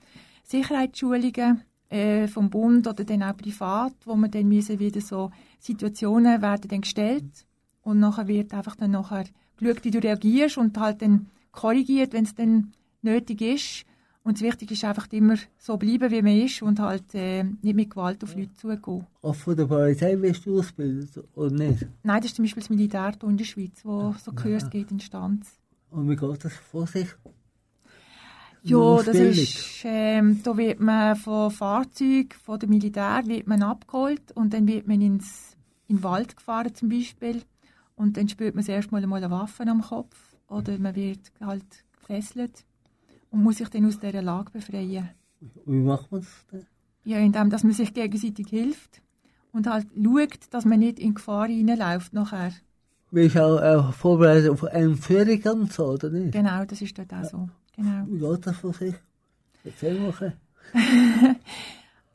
Sicherheitsschulungen 0.44 1.62
äh, 1.90 2.28
vom 2.28 2.50
Bund 2.50 2.88
oder 2.88 3.04
dann 3.04 3.24
auch 3.24 3.38
privat, 3.38 3.94
wo 4.06 4.16
man 4.16 4.32
dann 4.32 4.48
müssen 4.48 4.80
wieder 4.80 5.02
so 5.02 5.32
Situationen 5.60 6.42
werden 6.42 6.68
dann 6.70 6.82
gestellt 6.82 7.46
und 7.84 8.00
nachher 8.00 8.28
wird 8.28 8.54
einfach 8.54 8.76
dann 8.76 8.92
nachher 8.92 9.26
geschaut, 9.58 9.84
wie 9.84 9.92
du 9.92 10.00
reagierst 10.00 10.58
und 10.58 10.78
halt 10.78 11.02
dann 11.02 11.28
korrigiert, 11.52 12.14
wenn 12.14 12.26
es 12.26 12.36
dann 12.36 12.74
nötig 13.02 13.42
ist. 13.42 13.86
Und 14.28 14.34
das 14.34 14.42
Wichtige 14.42 14.74
ist 14.74 14.84
einfach 14.84 15.08
immer 15.14 15.38
so 15.58 15.78
bleiben, 15.78 16.12
wie 16.12 16.22
man 16.22 16.38
ist 16.42 16.62
und 16.62 16.82
halt 16.82 17.16
äh, 17.16 17.46
nicht 17.46 17.76
mit 17.76 17.90
Gewalt 17.90 18.22
auf 18.26 18.36
Leute 18.36 18.54
zugehen. 18.56 19.08
Auch 19.22 19.34
von 19.34 19.56
der 19.56 19.68
Polizei 19.68 20.22
wirst 20.22 20.46
du 20.46 20.60
ausgebildet, 20.60 21.24
oder 21.34 21.50
nicht? 21.50 21.88
Nein, 22.04 22.18
das 22.18 22.26
ist 22.26 22.36
zum 22.36 22.44
Beispiel 22.44 22.62
das 22.62 22.70
Militär 22.70 23.14
in 23.24 23.38
der 23.38 23.46
Schweiz, 23.46 23.80
wo 23.86 24.14
so 24.22 24.34
Kurs 24.34 24.70
geht 24.70 24.92
in 24.92 25.00
Stanz. 25.00 25.58
Und 25.92 26.10
wie 26.10 26.18
geht 26.18 26.44
das 26.44 26.54
vor 26.56 26.86
sich? 26.88 27.08
Ja, 28.64 29.02
das 29.02 29.16
ist, 29.16 29.86
ähm, 29.86 30.42
da 30.44 30.58
wird 30.58 30.82
man 30.82 31.16
von 31.16 31.50
Fahrzeugen, 31.50 32.32
von 32.44 32.60
dem 32.60 32.72
Militär 32.72 33.22
wird 33.28 33.48
man 33.48 33.64
abgeholt 33.64 34.34
und 34.34 34.54
dann 34.54 34.68
wird 34.68 34.90
man 34.90 35.00
ins, 35.00 35.56
in 35.88 35.96
den 35.96 36.04
Wald 36.04 36.36
gefahren 36.36 36.76
zum 36.76 36.90
Beispiel 36.90 37.44
und 37.96 38.18
dann 38.18 38.28
spürt 38.28 38.56
man 38.56 38.66
das 38.66 38.76
erste 38.76 38.92
Mal 38.92 39.06
eine 39.06 39.32
Waffe 39.32 39.64
am 39.68 39.82
Kopf 39.82 40.18
oder 40.50 40.78
man 40.80 40.96
wird 40.96 41.32
halt 41.40 41.86
gefesselt 42.02 42.67
und 43.38 43.44
muss 43.44 43.58
sich 43.58 43.70
dann 43.70 43.86
aus 43.86 44.00
dieser 44.00 44.24
Lage 44.24 44.52
befreien. 44.52 45.10
Wie 45.66 45.80
macht 45.80 46.12
man 46.12 46.22
das 46.22 46.46
denn? 46.52 46.66
Ja, 47.04 47.20
indem 47.20 47.52
dass 47.52 47.64
man 47.64 47.74
sich 47.74 47.94
gegenseitig 47.94 48.48
hilft 48.50 49.02
und 49.54 49.68
halt 49.68 49.88
schaut, 49.96 50.40
dass 50.50 50.66
man 50.66 50.80
nicht 50.80 50.98
in 51.00 51.14
Gefahr 51.14 51.44
reinläuft 51.44 52.14
nachher. 52.14 52.52
Bist 53.12 53.36
du 53.36 53.42
auch 53.42 53.90
äh, 53.90 53.92
vorbereitet 53.94 54.50
auf 54.50 54.64
Entführung 54.64 55.62
und 55.62 55.72
so, 55.72 55.86
oder 55.86 56.10
nicht? 56.10 56.34
Genau, 56.34 56.66
das 56.66 56.82
ist 56.82 56.98
dort 56.98 57.14
auch 57.14 57.24
so. 57.24 57.50
Genau. 57.76 58.06
Wie 58.08 58.18
geht 58.18 58.48
das 58.48 58.58
von 58.58 58.74
sich? 58.74 58.96
Erzähl 59.64 60.00
mal. 60.00 60.34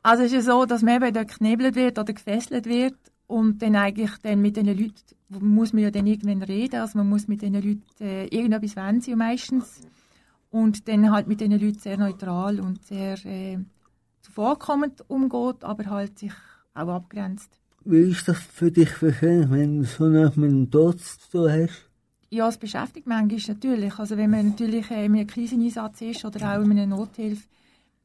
Also 0.05 0.23
es 0.23 0.33
ist 0.33 0.45
ja 0.45 0.53
so, 0.53 0.65
dass 0.65 0.81
man 0.81 1.01
eben 1.01 1.13
dort 1.13 1.29
geknebelt 1.29 1.75
wird 1.75 1.97
oder 1.97 2.11
gefesselt 2.11 2.65
wird 2.65 2.97
und 3.25 3.61
dann 3.61 3.77
eigentlich 3.77 4.11
dann 4.21 4.41
mit 4.41 4.57
den 4.57 4.65
Leuten 4.65 4.93
muss 5.29 5.71
man 5.71 5.83
ja 5.83 5.91
dann 5.91 6.05
irgendwann 6.05 6.43
reden, 6.43 6.81
also 6.81 6.97
man 6.97 7.07
muss 7.07 7.29
mit 7.29 7.41
den 7.41 7.53
Leuten 7.53 7.81
äh, 8.01 8.25
irgendetwas 8.25 8.75
wollen 8.75 8.99
sie 8.99 9.15
meistens 9.15 9.79
und 10.53 10.87
dann 10.87 11.11
halt 11.11 11.27
mit 11.27 11.41
den 11.41 11.51
Leuten 11.51 11.79
sehr 11.79 11.97
neutral 11.97 12.59
und 12.59 12.85
sehr 12.85 13.17
äh, 13.25 13.57
zuvorkommend 14.21 15.03
umgeht, 15.09 15.63
aber 15.63 15.85
halt 15.87 16.19
sich 16.19 16.31
auch 16.75 16.87
abgrenzt. 16.89 17.49
Wie 17.83 18.11
ist 18.11 18.27
das 18.27 18.37
für 18.37 18.71
dich 18.71 18.93
persönlich, 18.93 19.49
wenn 19.49 19.79
du 19.79 19.85
so 19.85 20.05
nach 20.05 20.35
mit 20.35 20.51
dem 20.51 20.69
Tod 20.69 21.01
zu 21.01 21.31
tun 21.31 21.51
hast? 21.51 21.89
Ja, 22.29 22.47
es 22.47 22.57
beschäftigt 22.57 23.07
manchmal 23.07 23.39
natürlich. 23.47 23.97
Also 23.97 24.15
wenn 24.15 24.29
man 24.29 24.49
natürlich 24.49 24.91
äh, 24.91 25.05
in 25.05 25.15
einem 25.15 25.25
Kriseneinsatz 25.27 26.01
ist 26.01 26.23
oder 26.23 26.39
auch 26.55 26.63
in 26.63 26.71
einer 26.71 26.85
Nothilfe, 26.85 27.47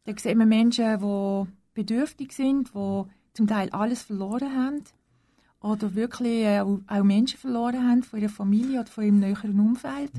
dann 0.05 0.17
sieht 0.17 0.37
man 0.37 0.49
Menschen, 0.49 0.99
die 0.99 1.51
bedürftig 1.75 2.33
sind, 2.33 2.71
die 2.75 3.03
zum 3.35 3.47
Teil 3.47 3.69
alles 3.71 4.03
verloren 4.03 4.57
haben 4.57 4.85
oder 5.61 5.95
wirklich 5.95 6.45
äh, 6.45 6.61
auch 6.61 7.05
Menschen 7.05 7.39
verloren 7.39 7.87
haben 7.87 8.03
von 8.03 8.21
ihrer 8.21 8.31
Familie 8.31 8.81
oder 8.81 8.91
von 8.91 9.05
ihrem 9.05 9.19
näheren 9.19 9.61
Umfeld. 9.61 10.13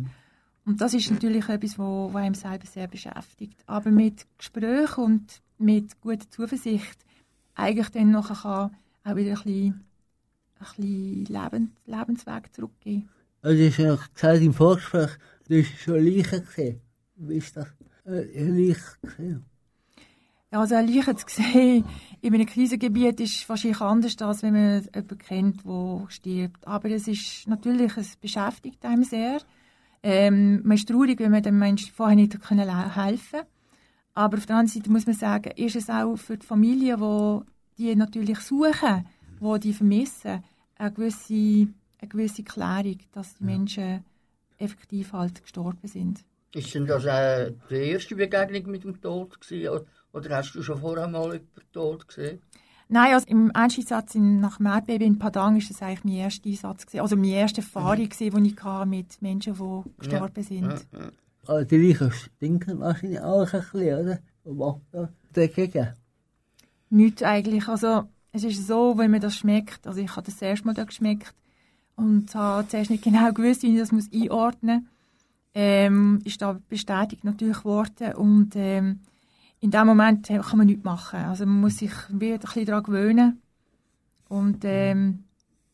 Und 0.70 0.80
das 0.82 0.94
ist 0.94 1.10
natürlich 1.10 1.50
etwas, 1.50 1.80
was 1.80 2.16
einem 2.16 2.36
selber 2.36 2.68
sehr 2.68 2.88
beschäftigt. 2.88 3.60
Aber 3.66 3.90
mit 3.90 4.28
Gespräch 4.38 5.00
und 5.00 5.42
mit 5.58 6.00
guter 6.00 6.30
Zuversicht 6.30 7.00
eigentlich 7.56 7.90
dann 7.90 8.12
nachher 8.12 8.70
kann 9.04 9.12
auch 9.12 9.16
wieder 9.16 9.32
ein 9.32 9.44
bisschen, 9.44 9.84
ein 10.60 10.66
bisschen 10.76 11.26
Lebens 11.26 11.70
Lebensweg 11.88 12.54
zurückgeben. 12.54 13.10
Also, 13.42 13.58
du 13.58 13.68
hast 13.68 13.78
ja 13.80 13.98
gesagt 14.14 14.42
im 14.44 14.54
Vorgespräch, 14.54 15.10
du 15.48 15.60
hast 15.60 15.80
schon 15.80 16.06
Leichen 16.06 16.46
gesehen. 16.46 16.82
Wie 17.16 17.38
ist 17.38 17.58
das? 17.58 17.68
Äh, 18.06 18.48
Leichen 18.48 19.02
gesehen? 19.02 19.46
Ja, 20.52 20.60
also 20.60 20.76
eine 20.76 20.92
Leiche 20.92 21.16
zu 21.16 21.26
sehen 21.30 21.84
in 22.22 22.36
einem 22.36 22.46
Krisengebiet 22.46 23.20
ist 23.22 23.50
wahrscheinlich 23.50 23.82
anders, 23.82 24.22
als 24.22 24.44
wenn 24.44 24.54
man 24.54 24.84
jemanden 24.84 25.18
kennt, 25.18 25.66
der 25.66 26.06
stirbt. 26.10 26.68
Aber 26.68 26.92
es 26.92 27.08
ist 27.08 27.48
natürlich, 27.48 27.98
es 27.98 28.16
beschäftigt 28.18 28.86
einem 28.86 29.04
sehr. 29.04 29.40
Ähm, 30.02 30.62
man 30.64 30.78
ist 30.78 30.88
traurig, 30.88 31.20
wenn 31.20 31.32
man 31.32 31.44
dem 31.44 31.60
Menschen 31.60 31.92
vorher 31.94 32.16
nicht 32.16 32.34
helfen 32.34 32.60
konnte. 32.96 33.48
Aber 34.14 34.38
auf 34.38 34.46
der 34.46 34.58
anderen 34.58 34.68
Seite 34.68 34.92
muss 34.92 35.06
man 35.06 35.16
sagen, 35.16 35.52
ist 35.56 35.76
es 35.76 35.90
auch 35.90 36.16
für 36.16 36.38
die 36.38 36.46
Familie, 36.46 36.98
die 36.98 37.42
die 37.78 37.96
natürlich 37.96 38.40
suchen, 38.40 39.06
die 39.40 39.60
die 39.60 39.74
vermissen, 39.74 40.44
eine 40.78 40.92
gewisse, 40.92 41.34
eine 41.34 42.10
gewisse 42.10 42.44
Klärung, 42.44 43.00
dass 43.14 43.38
die 43.38 43.44
Menschen 43.44 44.04
effektiv 44.58 45.14
halt 45.14 45.42
gestorben 45.42 45.88
sind. 45.88 46.24
Ist 46.54 46.74
denn 46.74 46.86
das 46.86 47.06
äh, 47.06 47.54
die 47.70 47.76
erste 47.76 48.16
Begegnung 48.16 48.72
mit 48.72 48.84
dem 48.84 49.00
Tod 49.00 49.40
gewesen, 49.40 49.86
oder 50.12 50.38
hast 50.38 50.54
du 50.54 50.64
schon 50.64 50.80
vorher 50.80 51.08
mal 51.08 51.34
jemanden 51.34 51.72
tot 51.72 52.08
gesehen? 52.08 52.42
Nein, 52.92 53.14
also 53.14 53.28
im 53.28 53.52
Einsatz 53.54 54.16
nach 54.16 54.58
dem 54.58 54.66
Erdbeben 54.66 55.08
in 55.08 55.20
Padang 55.20 55.54
war 55.54 55.62
das 55.68 55.82
eigentlich 55.82 56.04
mein 56.04 56.16
erster 56.16 56.50
Einsatz, 56.50 56.88
gewesen, 56.88 57.02
also 57.02 57.16
meine 57.16 57.34
erste 57.34 57.62
Erfahrung, 57.62 58.10
mhm. 58.20 58.44
die 58.44 58.50
ich 58.50 58.64
hatte 58.64 58.90
mit 58.90 59.22
Menschen, 59.22 59.54
die 59.54 59.90
gestorben 60.00 60.34
ja. 60.36 60.44
sind. 60.44 60.88
Ja, 60.92 61.00
ja. 61.00 61.12
Also 61.46 61.66
die 61.66 61.78
Leichen 61.78 62.12
stinken 62.12 62.80
wahrscheinlich 62.80 63.22
auch 63.22 63.42
ein 63.42 63.62
bisschen, 63.62 64.00
oder? 64.00 64.20
Was 64.44 64.56
macht 64.56 64.82
da 64.92 65.10
dagegen? 65.34 65.94
Nichts 66.90 67.22
eigentlich. 67.22 67.68
Also 67.68 68.06
es 68.32 68.44
ist 68.44 68.66
so, 68.66 68.98
wenn 68.98 69.12
man 69.12 69.22
das 69.22 69.36
schmeckt, 69.36 69.86
also 69.86 70.02
ich 70.02 70.16
habe 70.16 70.26
das 70.26 70.42
erste 70.42 70.66
Mal 70.66 70.74
da 70.74 70.84
geschmeckt 70.84 71.36
und 71.96 72.34
habe 72.34 72.68
zuerst 72.68 72.90
nicht 72.90 73.04
genau 73.04 73.32
gewusst, 73.34 73.62
wie 73.62 73.74
ich 73.74 73.80
das 73.80 73.92
muss 73.92 74.12
einordnen 74.12 74.82
muss, 74.82 74.90
ähm, 75.54 76.20
ist 76.24 76.42
da 76.42 76.60
bestätigt 76.70 77.24
natürlich 77.24 77.64
worden 77.66 78.14
und 78.14 78.56
ähm, 78.56 79.02
in 79.62 79.72
dem 79.72 79.88
Moment 79.88 80.28
kann 80.28 80.58
man 80.58 80.68
nichts 80.68 80.84
machen. 80.84 81.20
Also 81.20 81.46
man 81.46 81.62
muss 81.62 81.78
sich 81.78 81.92
wieder 82.10 82.36
ein 82.36 82.40
bisschen 82.40 82.66
daran 82.66 82.84
gewöhnen. 82.84 83.42
Und 84.30 84.60
ähm, 84.64 85.24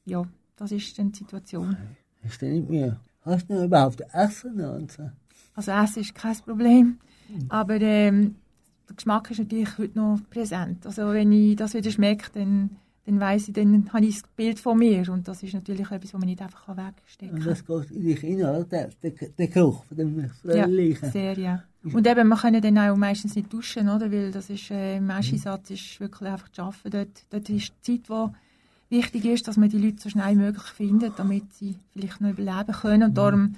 ja, 0.06 0.24
das 0.56 0.72
ist 0.72 0.98
dann 0.98 1.12
die 1.12 1.20
Situation. 1.20 1.78
Hast 2.24 2.42
du 2.42 2.46
nicht 2.48 2.70
mehr? 2.70 3.00
Hast 3.22 3.50
du 3.50 3.64
überhaupt 3.64 4.02
Essen? 4.14 4.60
Und 4.62 4.92
so? 4.92 5.10
Also 5.56 5.72
Essen 5.72 6.02
ist 6.02 6.16
kein 6.16 6.36
Problem. 6.38 7.00
Aber 7.50 7.80
ähm, 7.82 8.36
der 8.88 8.96
Geschmack 8.96 9.32
ist 9.32 9.40
natürlich 9.40 9.78
heute 9.78 9.98
noch 9.98 10.20
präsent. 10.30 10.86
Also 10.86 11.12
wenn 11.12 11.32
ich 11.32 11.56
das 11.56 11.74
wieder 11.74 11.92
schmecke, 11.92 12.30
dann, 12.34 12.78
dann 13.06 13.20
weiss 13.20 13.48
ich, 13.48 13.54
dann 13.54 13.88
habe 13.94 14.06
ich 14.06 14.22
das 14.22 14.30
Bild 14.36 14.60
von 14.60 14.80
mir. 14.80 15.08
Und 15.10 15.28
das 15.28 15.44
ist 15.44 15.54
natürlich 15.54 15.92
etwas, 15.92 16.14
was 16.14 16.20
man 16.20 16.28
nicht 16.28 16.42
einfach 16.42 16.68
wegstecken 16.70 17.40
kann. 17.40 17.48
Und 17.48 17.48
das 17.48 17.66
geht 17.66 17.92
in 17.92 18.04
dich 18.04 18.24
rein, 18.24 18.66
der, 18.70 18.90
der, 19.04 19.12
der 19.38 19.48
Geruch 19.48 19.84
von 19.86 19.98
dem, 19.98 20.16
dem 20.18 20.32
ja, 20.44 21.10
sehr, 21.10 21.38
ja. 21.38 21.64
Und 21.84 22.08
eben, 22.08 22.28
man 22.28 22.40
kann 22.40 22.60
dann 22.60 22.78
auch 22.80 22.96
meistens 22.96 23.36
nicht 23.36 23.54
duschen, 23.54 23.90
oder? 23.90 24.12
Weil 24.12 24.32
das 24.32 24.50
ist, 24.50 24.72
äh, 24.72 24.98
im 24.98 25.12
Einsatz 25.12 25.70
ist 25.70 26.00
wirklich 26.00 26.30
einfach 26.30 26.50
zu 26.50 26.64
arbeiten. 26.64 26.90
Dort, 26.90 27.26
dort 27.30 27.50
ist 27.50 27.74
die 27.86 28.02
Zeit, 28.02 28.10
wo 28.10 28.34
wichtig 28.90 29.26
ist, 29.26 29.48
dass 29.48 29.58
man 29.58 29.70
die 29.70 29.78
Leute 29.78 30.02
so 30.02 30.10
schnell 30.10 30.32
wie 30.32 30.42
möglich 30.42 30.64
findet, 30.64 31.20
damit 31.20 31.54
sie 31.54 31.76
vielleicht 31.92 32.22
noch 32.22 32.32
überleben 32.32 32.74
können. 32.74 33.04
Und 33.04 33.18
darum 33.18 33.56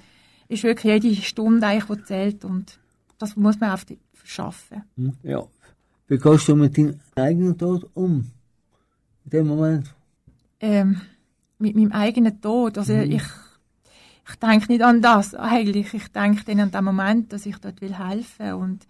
ist 0.48 0.62
wirklich 0.62 1.02
jede 1.02 1.22
Stunde 1.22 1.66
eigentlich, 1.66 2.00
die 2.00 2.04
zählt. 2.04 2.44
Und 2.44 2.78
das 3.16 3.34
muss 3.34 3.58
man 3.58 3.70
einfach 3.70 3.86
schaffen. 4.24 4.82
Ja. 5.22 5.46
Wie 6.06 6.18
gehst 6.18 6.48
du 6.48 6.56
mit 6.56 6.76
deinem 6.76 7.00
eigenen 7.14 7.56
Tod 7.56 7.88
um? 7.94 8.30
In 9.28 9.30
dem 9.30 9.46
Moment? 9.48 9.94
Ähm, 10.58 11.02
mit 11.58 11.76
meinem 11.76 11.92
eigenen 11.92 12.40
Tod. 12.40 12.78
Also 12.78 12.94
mhm. 12.94 13.12
ich 13.12 13.22
ich 14.30 14.36
denke 14.36 14.72
nicht 14.72 14.82
an 14.82 15.02
das 15.02 15.34
eigentlich. 15.34 15.92
Ich 15.92 16.08
denke 16.08 16.44
dann 16.44 16.60
an 16.60 16.70
den 16.70 16.84
Moment, 16.84 17.32
dass 17.32 17.46
ich 17.46 17.56
dort 17.58 17.80
will 17.82 17.94
helfen 17.94 18.52
und 18.54 18.86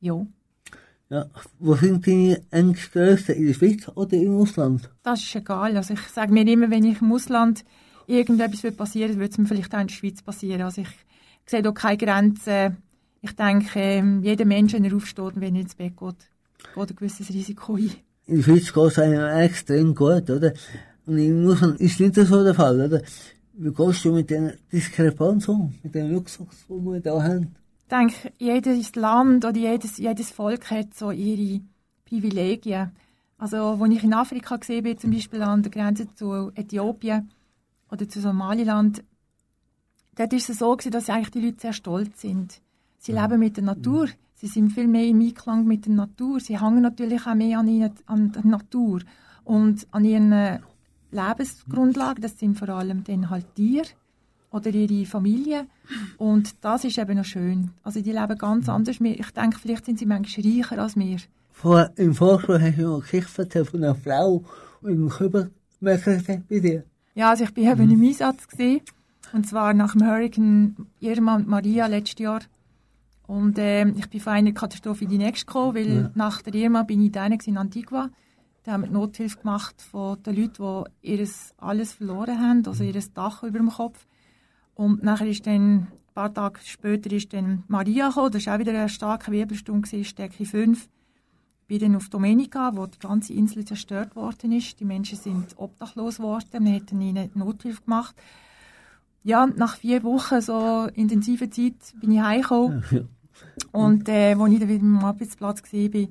ja. 0.00 0.26
Ja, 1.10 1.26
wo 1.60 1.74
sind 1.74 2.06
deine 2.06 2.42
Ängste 2.50 2.90
größer, 2.90 3.34
in 3.34 3.46
der 3.46 3.54
Schweiz 3.54 3.88
oder 3.94 4.16
im 4.16 4.36
Ausland? 4.36 4.90
Das 5.02 5.22
ist 5.22 5.34
egal. 5.36 5.76
Also 5.76 5.94
ich 5.94 6.00
sage 6.00 6.32
mir 6.32 6.46
immer, 6.46 6.70
wenn 6.70 6.84
ich 6.84 7.00
im 7.00 7.12
Ausland 7.12 7.64
irgendetwas 8.06 8.62
wird 8.62 8.76
passieren, 8.76 9.16
würde 9.16 9.30
es 9.30 9.38
mir 9.38 9.46
vielleicht 9.46 9.74
auch 9.74 9.80
in 9.80 9.88
der 9.88 9.94
Schweiz 9.94 10.22
passieren. 10.22 10.62
Also 10.62 10.80
ich 10.80 10.88
sehe 11.46 11.62
da 11.62 11.70
keine 11.70 11.98
Grenzen. 11.98 12.78
Ich 13.20 13.36
denke, 13.36 13.78
ähm, 13.78 14.22
jeder 14.24 14.44
Mensch, 14.44 14.72
wenn 14.72 14.84
er 14.84 14.96
aufsteht 14.96 15.36
und 15.36 15.40
wenn 15.40 15.54
er 15.54 15.62
ins 15.62 15.74
Bett 15.74 15.96
geht, 15.96 16.16
geht 16.74 16.90
ein 16.90 16.96
gewisses 16.96 17.28
Risiko 17.28 17.76
ein. 17.76 17.92
Der 18.28 18.38
geht 18.38 18.76
es 18.76 18.98
einem 18.98 19.38
extrem 19.38 19.94
gut, 19.94 20.30
oder? 20.30 20.52
Und 21.06 21.18
im 21.18 21.48
Ausland 21.48 21.80
ist 21.80 21.98
nicht 22.00 22.14
so 22.14 22.44
der 22.44 22.54
Fall, 22.54 22.80
oder? 22.80 23.02
Wie 23.54 23.72
gehst 23.72 24.04
du 24.04 24.12
mit 24.12 24.30
den 24.30 24.52
Diskrepanz 24.72 25.48
um, 25.48 25.74
mit 25.82 25.94
dem 25.94 26.12
Luxus, 26.12 26.66
den 26.68 26.84
wir 26.84 27.00
da 27.00 27.22
haben? 27.22 27.54
Ich 27.80 27.88
denke, 27.88 28.32
jedes 28.38 28.94
Land 28.94 29.44
oder 29.44 29.58
jedes, 29.58 29.98
jedes 29.98 30.30
Volk 30.30 30.70
hat 30.70 30.94
so 30.94 31.10
ihre 31.10 31.60
Privilegien. 32.06 32.92
Also, 33.36 33.56
als 33.56 33.92
ich 33.92 34.04
in 34.04 34.14
Afrika 34.14 34.56
gesehen 34.56 34.84
bin, 34.84 34.98
zum 34.98 35.10
Beispiel 35.10 35.42
an 35.42 35.62
der 35.62 35.72
Grenze 35.72 36.06
zu 36.14 36.52
Äthiopien 36.54 37.30
oder 37.90 38.08
zu 38.08 38.20
Somaliland, 38.20 39.02
dort 40.14 40.32
ist 40.32 40.48
es 40.48 40.60
so 40.60 40.76
gewesen, 40.76 40.92
dass 40.92 41.10
eigentlich 41.10 41.32
die 41.32 41.40
Leute 41.40 41.60
sehr 41.60 41.72
stolz 41.72 42.20
sind. 42.20 42.60
Sie 42.98 43.12
ja. 43.12 43.22
leben 43.22 43.40
mit 43.40 43.56
der 43.56 43.64
Natur. 43.64 44.08
Sie 44.42 44.48
sind 44.48 44.72
viel 44.72 44.88
mehr 44.88 45.06
im 45.06 45.20
Einklang 45.20 45.68
mit 45.68 45.86
der 45.86 45.92
Natur. 45.92 46.40
Sie 46.40 46.60
hängen 46.60 46.82
natürlich 46.82 47.24
auch 47.28 47.34
mehr 47.34 47.60
an, 47.60 47.68
ihnen, 47.68 47.92
an 48.06 48.32
der 48.32 48.44
Natur 48.44 49.00
und 49.44 49.86
an 49.92 50.04
ihren 50.04 50.58
Lebensgrundlage. 51.12 52.20
Das 52.20 52.40
sind 52.40 52.58
vor 52.58 52.68
allem 52.70 53.04
dann 53.04 53.30
halt 53.30 53.54
Tiere 53.54 53.86
oder 54.50 54.70
ihre 54.70 55.06
Familie. 55.06 55.66
Und 56.18 56.56
das 56.60 56.82
ist 56.82 56.98
eben 56.98 57.18
noch 57.18 57.24
schön. 57.24 57.70
Also 57.84 58.00
die 58.00 58.10
leben 58.10 58.36
ganz 58.36 58.68
anders. 58.68 58.96
Ich 59.00 59.30
denke, 59.30 59.60
vielleicht 59.60 59.86
sind 59.86 60.00
sie 60.00 60.06
manchmal 60.06 60.44
reicher 60.44 60.82
als 60.82 60.96
wir. 60.96 61.18
Vor, 61.52 61.90
Im 61.94 62.12
Vorschlag 62.12 62.60
hast 62.60 62.78
du 62.78 62.82
noch 62.82 62.94
eine 63.12 63.22
Geschichte 63.22 63.64
von 63.64 63.84
einer 63.84 63.94
Frau 63.94 64.42
mit 64.80 64.94
dem 64.94 65.08
Kübel 65.08 65.52
bei 65.80 65.96
dir. 66.50 66.82
Ja, 67.14 67.30
also 67.30 67.44
ich 67.44 67.56
war 67.56 67.72
eben 67.74 67.86
mhm. 67.86 67.92
im 67.92 68.08
Einsatz. 68.08 68.48
Gewesen, 68.48 68.80
und 69.32 69.48
zwar 69.48 69.72
nach 69.72 69.92
dem 69.92 70.04
Hurricane 70.04 70.74
Irma 70.98 71.36
und 71.36 71.46
Maria 71.46 71.86
letztes 71.86 72.18
Jahr. 72.18 72.40
Und 73.32 73.58
äh, 73.58 73.88
ich 73.88 74.10
bin 74.10 74.20
von 74.20 74.34
einer 74.34 74.52
Katastrophe 74.52 75.04
in 75.04 75.10
die 75.10 75.16
nächste 75.16 75.46
gekommen, 75.46 75.74
weil 75.74 75.88
ja. 75.90 76.10
nach 76.14 76.42
der 76.42 76.52
Irma 76.54 76.82
bin 76.82 77.02
ich 77.02 77.12
da 77.12 77.24
in 77.24 77.56
Antigua. 77.56 78.10
Da 78.62 78.72
haben 78.72 78.82
wir 78.82 78.90
Nothilfe 78.90 79.38
gemacht 79.38 79.80
von 79.80 80.22
den 80.22 80.36
Leuten, 80.36 80.84
die 81.02 81.14
ihr 81.14 81.28
alles 81.56 81.94
verloren 81.94 82.38
haben, 82.38 82.62
also 82.66 82.84
ihr 82.84 82.92
Dach 83.14 83.42
über 83.42 83.58
dem 83.58 83.70
Kopf. 83.70 84.06
Und 84.74 85.02
nachher 85.02 85.28
ist 85.28 85.46
dann, 85.46 85.78
ein 85.78 85.88
paar 86.12 86.34
Tage 86.34 86.60
später 86.62 87.10
ist 87.10 87.32
dann 87.32 87.64
Maria 87.68 88.08
gekommen, 88.08 88.32
das 88.32 88.44
war 88.44 88.56
auch 88.56 88.58
wieder 88.58 88.72
eine 88.72 88.90
starke 88.90 89.32
Wirbelstunde, 89.32 90.04
Stärke 90.04 90.44
5. 90.44 90.82
Ich 90.82 91.66
bin 91.68 91.78
dann 91.78 91.96
auf 91.96 92.10
Domenica, 92.10 92.76
wo 92.76 92.84
die 92.84 92.98
ganze 92.98 93.32
Insel 93.32 93.64
zerstört 93.64 94.14
worden 94.14 94.52
ist. 94.52 94.78
Die 94.78 94.84
Menschen 94.84 95.16
sind 95.16 95.54
obdachlos 95.56 96.18
geworden, 96.18 96.66
wir 96.66 96.72
hätten 96.72 97.00
ihnen 97.00 97.30
Nothilfe 97.32 97.80
gemacht. 97.80 98.14
Ja, 99.22 99.46
nach 99.46 99.76
vier 99.76 100.02
Wochen 100.02 100.42
so 100.42 100.86
intensiver 100.92 101.50
Zeit 101.50 101.94
bin 101.98 102.10
ich 102.10 102.20
heimgekommen. 102.20 102.84
Ja. 102.90 103.00
Und 103.70 104.08
äh, 104.08 104.34
als 104.34 104.52
ich 104.52 104.58
dann 104.58 104.68
wieder 104.68 104.82
am 104.82 105.04
Arbeitsplatz 105.04 105.62
war, 105.72 106.08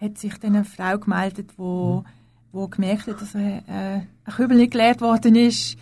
hat 0.00 0.18
sich 0.18 0.36
dann 0.38 0.56
eine 0.56 0.64
Frau 0.64 0.98
gemeldet, 0.98 1.50
die 1.52 1.58
wo, 1.58 2.04
wo 2.52 2.68
gemerkt 2.68 3.06
hat, 3.06 3.20
dass 3.20 3.34
äh, 3.34 3.60
ein 3.68 4.06
Kübel 4.26 4.56
nicht 4.56 4.72
geleert 4.72 5.00
worden 5.00 5.34
ist. 5.36 5.76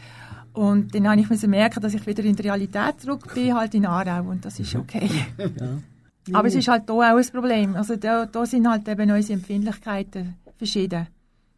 Und 0.53 0.95
dann 0.95 1.09
habe 1.09 1.21
ich 1.21 1.29
mir 1.29 1.49
merken, 1.49 1.81
dass 1.81 1.95
ich 1.95 2.07
wieder 2.07 2.23
in 2.23 2.37
die 2.37 2.43
Realität 2.43 3.01
zurück 3.01 3.35
bin, 3.35 3.55
halt 3.55 3.75
in 3.75 3.87
Aarau. 3.87 4.31
Und 4.31 4.45
das 4.45 4.61
ist 4.61 4.75
okay. 4.77 5.11
Ja. 5.39 5.79
Aber 6.33 6.49
es 6.49 6.55
ist 6.55 6.69
halt 6.69 6.85
hier 6.87 6.95
auch 6.95 7.17
ein 7.19 7.27
Problem. 7.27 7.77
Also 7.77 7.97
da, 7.97 8.25
da 8.25 8.47
sind 8.47 8.69
halt 8.69 8.89
eben 8.89 9.11
unsere 9.11 9.39
Empfindlichkeiten 9.39 10.37
verschieden. 10.57 11.07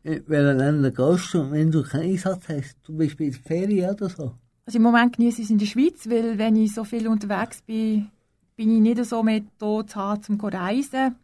Wenn 0.02 0.24
du 0.26 0.56
dann 0.56 0.94
gehst 0.94 1.34
und 1.34 1.52
wenn 1.52 1.70
du 1.70 1.82
keinen 1.82 2.10
Einsatz 2.10 2.48
hast, 2.48 2.76
du 2.84 2.96
bist 2.96 3.16
bei 3.16 3.26
der 3.26 3.34
Ferien 3.34 3.90
oder 3.90 4.08
so? 4.08 4.32
Also 4.64 4.78
im 4.78 4.82
Moment 4.82 5.16
genieße 5.16 5.40
ich 5.40 5.44
es 5.44 5.50
in 5.50 5.58
der 5.58 5.66
Schweiz, 5.66 6.08
weil 6.08 6.38
wenn 6.38 6.56
ich 6.56 6.74
so 6.74 6.84
viel 6.84 7.06
unterwegs 7.06 7.62
bin, 7.62 8.08
bin 8.56 8.74
ich 8.74 8.80
nicht 8.80 9.04
so 9.04 9.22
mehr 9.22 9.42
hier 9.60 9.86
zu 9.86 9.96
haben, 9.96 10.22
um 10.28 10.40
zu 10.40 10.46
reisen. 10.46 11.16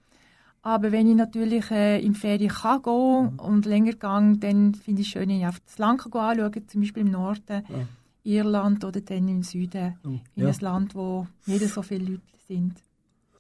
Aber 0.65 0.93
wenn 0.93 1.11
ich 1.11 1.17
natürlich 1.17 1.71
äh, 1.73 1.99
in 1.99 2.13
die 2.13 2.19
Ferien 2.19 2.51
kann 2.51 2.83
gehen 2.83 3.33
mhm. 3.33 3.39
und 3.41 3.67
länger 3.67 3.93
gehe, 3.93 4.37
dann 4.39 4.75
finde 4.75 5.01
ich 5.01 5.09
es 5.09 5.13
schön, 5.13 5.29
wenn 5.29 5.41
ich 5.41 5.47
auf 5.47 5.59
das 5.61 5.79
Land 5.79 6.03
anschauen 6.15 6.69
zum 6.69 6.81
Beispiel 6.83 7.03
im 7.03 7.11
Norden, 7.11 7.65
ja. 7.69 7.89
Irland 8.25 8.85
oder 8.85 9.01
dann 9.01 9.27
im 9.27 9.43
Süden, 9.43 9.99
oh, 10.05 10.21
in 10.37 10.45
ja. 10.45 10.49
ein 10.51 10.57
Land, 10.61 10.95
wo 10.95 11.27
nicht 11.47 11.67
so 11.67 11.83
viele 11.83 12.05
Leute 12.05 12.23
sind. 12.47 12.75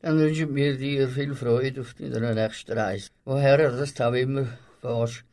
Dann 0.01 0.19
wünschen 0.19 0.53
wir 0.57 0.77
dir 0.77 1.09
viel 1.09 1.35
Freude 1.37 1.83
auf 1.83 1.95
deiner 1.95 2.35
nächsten 2.35 2.73
Reise. 2.73 3.11
Woher 3.25 3.71
das 3.71 4.01
auch 4.01 4.13
immer 4.15 4.49
fährst. 4.81 5.25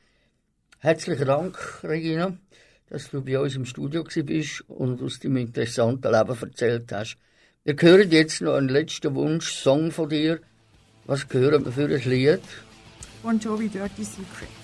Herzlichen 0.78 1.26
Dank, 1.26 1.58
Regina, 1.84 2.38
dass 2.88 3.10
du 3.10 3.24
bei 3.24 3.40
uns 3.40 3.56
im 3.56 3.66
Studio 3.66 4.04
bist 4.04 4.62
und 4.70 5.02
aus 5.02 5.20
deinem 5.20 5.38
interessanten 5.38 6.12
Leben 6.12 6.38
erzählt 6.40 6.92
hast. 6.92 7.18
Wir 7.70 7.76
hören 7.80 8.10
jetzt 8.10 8.42
noch 8.42 8.56
einen 8.56 8.68
letzten 8.68 9.14
Wunsch-Song 9.14 9.92
von 9.92 10.10
dir. 10.10 10.40
Was 11.06 11.28
hören 11.30 11.66
wir 11.66 11.72
für 11.72 11.86
ein 11.86 12.10
Lied? 12.10 12.42
Bon 13.22 13.38
Jovi 13.38 13.70
Dirty 13.70 14.04
Secret. 14.04 14.59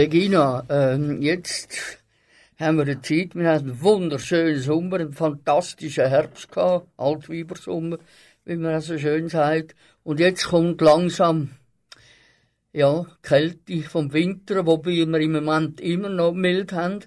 Regina, 0.00 0.64
ähm, 0.70 1.20
jetzt 1.20 1.98
haben 2.58 2.78
wir 2.78 2.84
eine 2.84 3.02
Zeit, 3.02 3.34
wir 3.34 3.50
hatten 3.50 3.72
einen 3.72 3.82
wunderschönen 3.82 4.58
Sommer, 4.58 4.96
einen 4.96 5.12
fantastischen 5.12 6.08
Herbst 6.08 6.50
gehabt, 6.50 6.88
Altweibersommer, 6.96 7.98
wie 8.46 8.56
man 8.56 8.80
so 8.80 8.96
schön 8.96 9.28
sagt. 9.28 9.74
Und 10.02 10.18
jetzt 10.18 10.46
kommt 10.46 10.80
langsam, 10.80 11.50
ja, 12.72 13.02
die 13.02 13.28
Kälte 13.28 13.82
vom 13.82 14.10
Winter, 14.14 14.64
wobei 14.64 14.92
wir 14.92 15.20
im 15.20 15.32
Moment 15.32 15.82
immer 15.82 16.08
noch 16.08 16.32
mild 16.32 16.72
haben. 16.72 17.00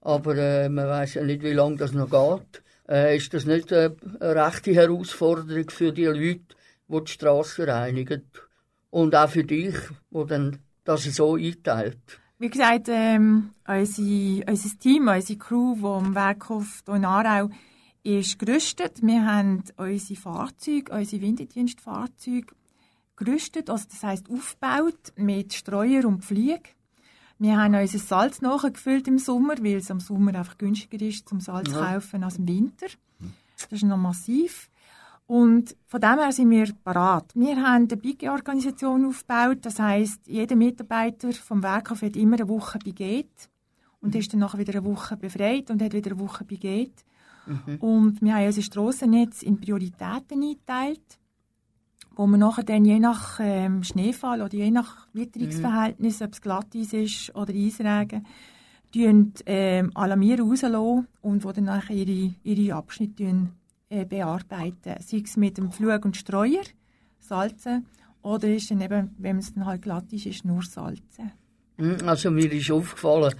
Aber 0.00 0.34
äh, 0.34 0.70
man 0.70 0.88
weiß 0.88 1.14
ja 1.16 1.22
nicht, 1.24 1.42
wie 1.42 1.52
lange 1.52 1.76
das 1.76 1.92
noch 1.92 2.08
geht. 2.08 2.62
Äh, 2.88 3.18
ist 3.18 3.34
das 3.34 3.44
nicht 3.44 3.70
äh, 3.70 3.90
eine 4.18 4.46
rechte 4.46 4.72
Herausforderung 4.72 5.68
für 5.68 5.92
die 5.92 6.06
Leute, 6.06 6.40
die 6.88 7.04
die 7.04 7.12
Straße 7.12 7.68
reinigen? 7.68 8.30
Und 8.88 9.14
auch 9.14 9.28
für 9.28 9.44
dich, 9.44 9.74
wo 10.08 10.24
dann 10.24 10.60
das 10.84 11.04
so 11.04 11.34
einteilt? 11.34 11.98
Wie 12.40 12.48
gesagt, 12.48 12.86
ähm, 12.88 13.50
unsere, 13.68 14.50
unser 14.50 14.78
Team, 14.78 15.08
unsere 15.08 15.38
Crew, 15.38 15.74
die 15.74 15.84
am 15.84 16.14
Werkhof 16.14 16.82
in 16.88 17.04
Aarau 17.04 17.50
ist 18.02 18.38
gerüstet. 18.38 19.02
Wir 19.02 19.26
haben 19.26 19.62
unsere 19.76 20.18
Fahrzeuge, 20.18 20.90
unsere 20.90 21.20
Winterdienstfahrzeuge 21.20 22.46
gerüstet, 23.16 23.68
also 23.68 23.84
das 23.90 24.02
heisst 24.02 24.30
aufgebaut 24.30 25.12
mit 25.16 25.52
Streuer 25.52 26.06
und 26.06 26.24
Pflege. 26.24 26.70
Wir 27.38 27.58
haben 27.58 27.74
unser 27.74 27.98
Salz 27.98 28.40
nachgefüllt 28.40 29.06
im 29.06 29.18
Sommer, 29.18 29.58
weil 29.58 29.76
es 29.76 29.90
im 29.90 30.00
Sommer 30.00 30.34
einfach 30.34 30.56
günstiger 30.56 31.04
ist, 31.04 31.28
zum 31.28 31.40
Salz 31.40 31.68
zu 31.68 31.76
ja. 31.76 31.92
kaufen 31.92 32.24
als 32.24 32.38
im 32.38 32.48
Winter. 32.48 32.86
Das 33.58 33.70
ist 33.70 33.82
noch 33.82 33.98
massiv. 33.98 34.69
Und 35.30 35.76
von 35.86 36.00
dem 36.00 36.18
her 36.18 36.32
sind 36.32 36.50
wir 36.50 36.66
parat. 36.82 37.30
Wir 37.36 37.54
haben 37.54 37.86
eine 37.88 37.96
Big-Organisation 37.96 39.06
aufgebaut. 39.06 39.58
Das 39.62 39.78
heisst, 39.78 40.26
jeder 40.26 40.56
Mitarbeiter 40.56 41.32
vom 41.32 41.62
Werkhof 41.62 42.02
hat 42.02 42.16
immer 42.16 42.34
eine 42.34 42.48
Woche 42.48 42.80
Biget 42.80 43.48
und 44.00 44.16
ist 44.16 44.32
dann 44.32 44.40
nachher 44.40 44.58
wieder 44.58 44.72
eine 44.72 44.84
Woche 44.84 45.16
befreit 45.16 45.70
und 45.70 45.82
hat 45.82 45.92
wieder 45.92 46.10
eine 46.10 46.18
Woche 46.18 46.42
Biget. 46.42 47.04
Mhm. 47.46 47.76
Und 47.76 48.22
wir 48.22 48.34
haben 48.34 48.46
unser 48.46 48.62
Strassennetz 48.62 49.44
in 49.44 49.60
Prioritäten 49.60 50.42
eingeteilt, 50.42 51.20
wo 52.16 52.26
wir 52.26 52.36
nachher 52.36 52.64
dann 52.64 52.84
je 52.84 52.98
nach 52.98 53.38
ähm, 53.40 53.84
Schneefall 53.84 54.42
oder 54.42 54.56
je 54.56 54.72
nach 54.72 55.06
Witterungsverhältnis, 55.12 56.18
mhm. 56.18 56.26
ob 56.26 56.32
es 56.32 56.40
Glatteis 56.40 56.92
ist 56.92 57.36
oder 57.36 57.54
Eisregen, 57.54 58.26
tun, 58.92 59.32
ähm, 59.46 59.92
alarmieren 59.94 60.48
rauslassen 60.48 61.06
und 61.20 61.44
wo 61.44 61.52
dann 61.52 61.66
nachher 61.66 61.94
ihre, 61.94 62.34
ihre 62.42 62.74
Abschnitte 62.74 63.22
äh, 63.90 64.04
bearbeiten. 64.04 64.94
Sei 65.00 65.22
es 65.24 65.36
mit 65.36 65.58
dem 65.58 65.70
Flug 65.70 66.04
und 66.04 66.16
Streuer, 66.16 66.62
Salzen, 67.18 67.86
oder 68.22 68.48
ist 68.48 68.70
dann 68.70 68.80
eben, 68.80 69.14
wenn 69.18 69.38
es 69.38 69.52
dann 69.54 69.66
halt 69.66 69.82
glatt 69.82 70.12
ist, 70.12 70.26
ist 70.26 70.44
nur 70.44 70.62
Salzen. 70.62 71.32
Hm, 71.76 71.96
also 72.06 72.30
mir 72.30 72.52
ist 72.52 72.70
aufgefallen, 72.70 73.34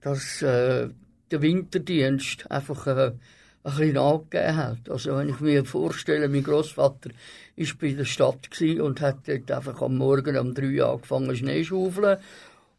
dass 0.00 0.42
äh, 0.42 0.88
der 1.30 1.42
Winterdienst 1.42 2.50
einfach 2.50 2.86
äh, 2.86 3.12
ein 3.12 3.20
bisschen 3.62 3.98
angegeben 3.98 4.56
hat. 4.56 4.90
Also 4.90 5.16
wenn 5.16 5.28
ich 5.28 5.40
mir 5.40 5.64
vorstelle, 5.64 6.28
mein 6.28 6.42
Großvater 6.42 7.10
war 7.10 7.66
bei 7.80 7.92
der 7.92 8.04
Stadt 8.04 8.48
und 8.60 9.00
hat 9.00 9.18
dort 9.26 9.50
einfach 9.50 9.82
am 9.82 9.96
Morgen 9.98 10.36
um 10.36 10.54
drei 10.54 10.82
angefangen 10.82 11.36
Schnee 11.36 11.64
schaufeln. 11.64 12.18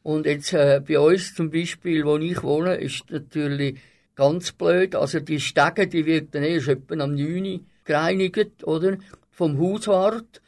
Und 0.01 0.26
jetzt 0.26 0.51
äh, 0.53 0.82
bei 0.86 0.99
uns 0.99 1.34
zum 1.34 1.49
Beispiel, 1.49 2.03
wo 2.03 2.17
ich 2.17 2.43
wohne, 2.43 2.76
ist 2.76 3.09
natürlich 3.09 3.80
Ganz 4.16 4.51
blöd. 4.51 4.95
Also 4.95 5.20
die 5.20 5.39
Stege, 5.39 5.88
die 5.88 6.05
wird 6.05 6.36
dann 6.36 6.43
erst 6.43 6.68
etwa 6.68 6.95
am 6.95 7.16
9. 7.16 7.66
gereinigt, 7.84 8.64
oder? 8.64 8.97
Vom 9.32 9.59
Hauswart. 9.59 10.41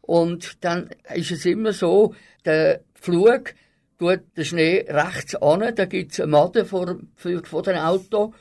Und 0.00 0.64
dann 0.64 0.90
ist 1.14 1.32
es 1.32 1.44
immer 1.44 1.72
so, 1.72 2.14
der 2.44 2.80
Flug 2.94 3.54
tut 3.98 4.20
den 4.36 4.44
Schnee 4.44 4.86
rechts 4.88 5.34
an, 5.34 5.74
da 5.74 5.84
gibt's 5.84 6.20
eine 6.20 6.30
Made 6.30 6.64
vor, 6.64 6.98
für, 7.16 7.42
vor 7.44 7.62
dem 7.62 7.76
Auto. 7.76 8.32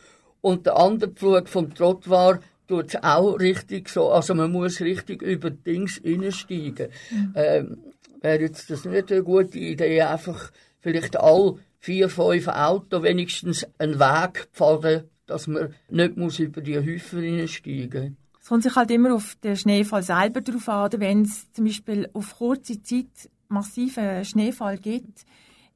Und 0.41 0.65
der 0.65 0.77
andere 0.77 1.11
Flug 1.15 1.49
vom 1.49 1.73
Trottoir 1.73 2.39
tut 2.67 2.89
es 2.89 3.03
auch 3.03 3.33
richtig 3.39 3.89
so, 3.89 4.09
also 4.11 4.35
man 4.35 4.51
muss 4.51 4.81
richtig 4.81 5.21
über 5.21 5.49
Dings 5.49 6.01
reinsteigen. 6.03 6.89
Mhm. 7.09 7.33
Ähm, 7.35 7.77
Wäre 8.21 8.41
jetzt 8.41 8.69
das 8.69 8.85
nicht 8.85 9.11
eine 9.11 9.23
gute 9.23 9.59
Idee, 9.59 10.01
einfach 10.01 10.51
vielleicht 10.79 11.17
all 11.17 11.55
vier, 11.79 12.09
fünf 12.09 12.47
Autos 12.47 13.03
wenigstens 13.03 13.65
einen 13.77 13.99
Weg 13.99 14.49
pfaden, 14.53 15.03
dass 15.25 15.47
man 15.47 15.73
nicht 15.89 16.17
muss 16.17 16.39
über 16.39 16.61
die 16.61 16.77
Häufer 16.77 17.19
hineinsteigen 17.19 18.09
muss. 18.09 18.17
Es 18.41 18.49
kommt 18.49 18.63
sich 18.63 18.75
halt 18.75 18.91
immer 18.91 19.13
auf 19.13 19.35
den 19.43 19.57
Schneefall 19.57 20.03
selber 20.03 20.39
drauf 20.39 20.69
an. 20.69 20.91
Wenn 20.97 21.23
es 21.23 21.51
zum 21.51 21.65
Beispiel 21.65 22.09
auf 22.13 22.37
kurze 22.37 22.81
Zeit 22.81 23.29
massiven 23.49 24.23
Schneefall 24.23 24.77
gibt, 24.77 25.25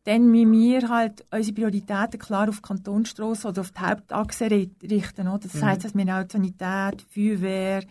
dann 0.06 0.32
müssen 0.32 0.54
wir 0.54 0.90
halt 0.90 1.26
unsere 1.32 1.54
Prioritäten 1.54 2.20
klar 2.20 2.50
auf 2.50 2.58
die 2.58 2.62
Kantonsstrasse 2.62 3.50
oder 3.50 3.62
auf 3.62 3.72
die 3.72 3.82
Hauptachse 3.82 4.50
richten. 4.50 5.28
Oder? 5.28 5.40
Das 5.40 5.56
mhm. 5.56 5.66
heisst, 5.66 5.84
dass 5.84 5.96
wir 5.96 6.18
auch 6.18 6.26
Sanität, 6.32 7.02
Feuerwehr, 7.14 7.84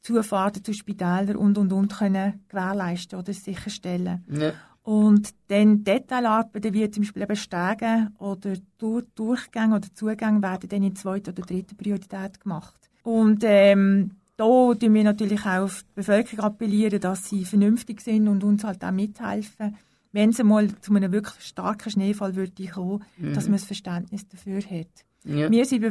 Zufahrten 0.00 0.64
zu 0.64 0.72
Spitälern 0.72 1.36
und, 1.36 1.56
und, 1.56 1.72
und 1.72 1.92
können 1.96 2.44
gewährleisten 2.48 3.18
oder 3.18 3.32
sicherstellen. 3.32 4.24
Ja. 4.28 4.52
Und 4.84 5.30
dann 5.48 5.82
Detailarbeiten 5.82 6.74
wie 6.74 6.90
zum 6.90 7.02
Beispiel 7.02 7.22
eben 7.22 7.36
Stege 7.36 8.08
oder 8.18 8.54
Durch 8.76 9.06
Durchgänge 9.14 9.76
oder 9.76 9.88
Zugänge 9.94 10.42
werden 10.42 10.68
dann 10.68 10.82
in 10.82 10.94
zweiter 10.94 11.32
oder 11.32 11.42
dritter 11.42 11.74
Priorität 11.74 12.38
gemacht. 12.38 12.90
Und 13.02 13.42
ähm, 13.44 14.10
da 14.36 14.44
tun 14.44 14.94
wir 14.94 15.04
natürlich 15.04 15.40
auch 15.46 15.64
auf 15.64 15.82
die 15.84 15.94
Bevölkerung 15.94 16.44
appellieren, 16.44 17.00
dass 17.00 17.30
sie 17.30 17.46
vernünftig 17.46 18.02
sind 18.02 18.28
und 18.28 18.44
uns 18.44 18.62
halt 18.62 18.84
auch 18.84 18.90
mithelfen, 18.90 19.76
wenn 20.12 20.30
es 20.30 20.42
mal 20.42 20.68
zu 20.80 20.94
einem 20.94 21.12
wirklich 21.12 21.44
starken 21.44 21.90
Schneefall 21.90 22.36
würde 22.36 22.68
kommen, 22.68 23.04
mhm. 23.16 23.32
dass 23.32 23.44
man 23.44 23.54
das 23.54 23.64
Verständnis 23.64 24.28
dafür 24.28 24.60
hat. 24.60 25.04
Ja. 25.24 25.50
Wir 25.50 25.64
sind 25.64 25.82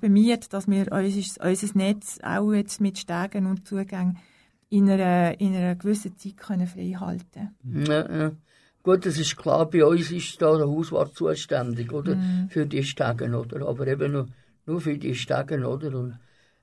bemüht, 0.00 0.52
dass 0.52 0.68
wir 0.68 0.92
unser, 0.92 1.44
unser 1.48 1.78
Netz 1.78 2.18
auch 2.22 2.52
jetzt 2.52 2.82
mit 2.82 2.98
Stegen 2.98 3.46
und 3.46 3.66
Zugängen 3.66 4.18
in 4.68 4.90
einer, 4.90 5.40
in 5.40 5.54
einer 5.54 5.74
gewissen 5.76 6.16
Zeit 6.18 6.36
können 6.36 6.66
frei 6.66 6.96
halten 6.98 7.54
ja, 7.64 8.18
ja. 8.18 8.32
Gut, 8.82 9.04
das 9.04 9.18
ist 9.18 9.36
klar, 9.36 9.68
bei 9.68 9.84
uns 9.84 10.12
ist 10.12 10.40
da 10.40 10.56
der 10.56 10.68
Hauswart 10.68 11.16
zuständig, 11.16 11.92
oder? 11.92 12.14
Mm. 12.14 12.48
Für 12.50 12.66
die 12.66 12.84
Stegen, 12.84 13.34
oder? 13.34 13.66
Aber 13.66 13.84
eben 13.88 14.12
nur, 14.12 14.26
nur 14.64 14.80
für 14.80 14.96
die 14.96 15.16
Stegen, 15.16 15.64
oder? 15.64 15.92
Und, 15.98 16.20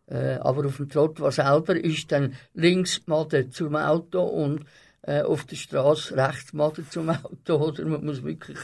äh, 0.07 0.35
aber 0.35 0.67
auf 0.67 0.77
dem 0.77 0.87
Trottoir 0.87 1.33
selber 1.33 1.75
ist 1.75 2.09
dann 2.13 2.33
links 2.53 3.01
Matte 3.07 3.49
zum 3.49 3.75
Auto 3.75 4.21
und 4.21 4.63
äh, 5.01 5.21
auf 5.21 5.43
der 5.43 5.57
Straße 5.57 6.15
rechts 6.15 6.53
Matte 6.53 6.87
zum 6.87 7.09
Auto, 7.09 7.55
oder? 7.67 7.85
Man 7.85 8.05
muss 8.05 8.23
wirklich 8.23 8.59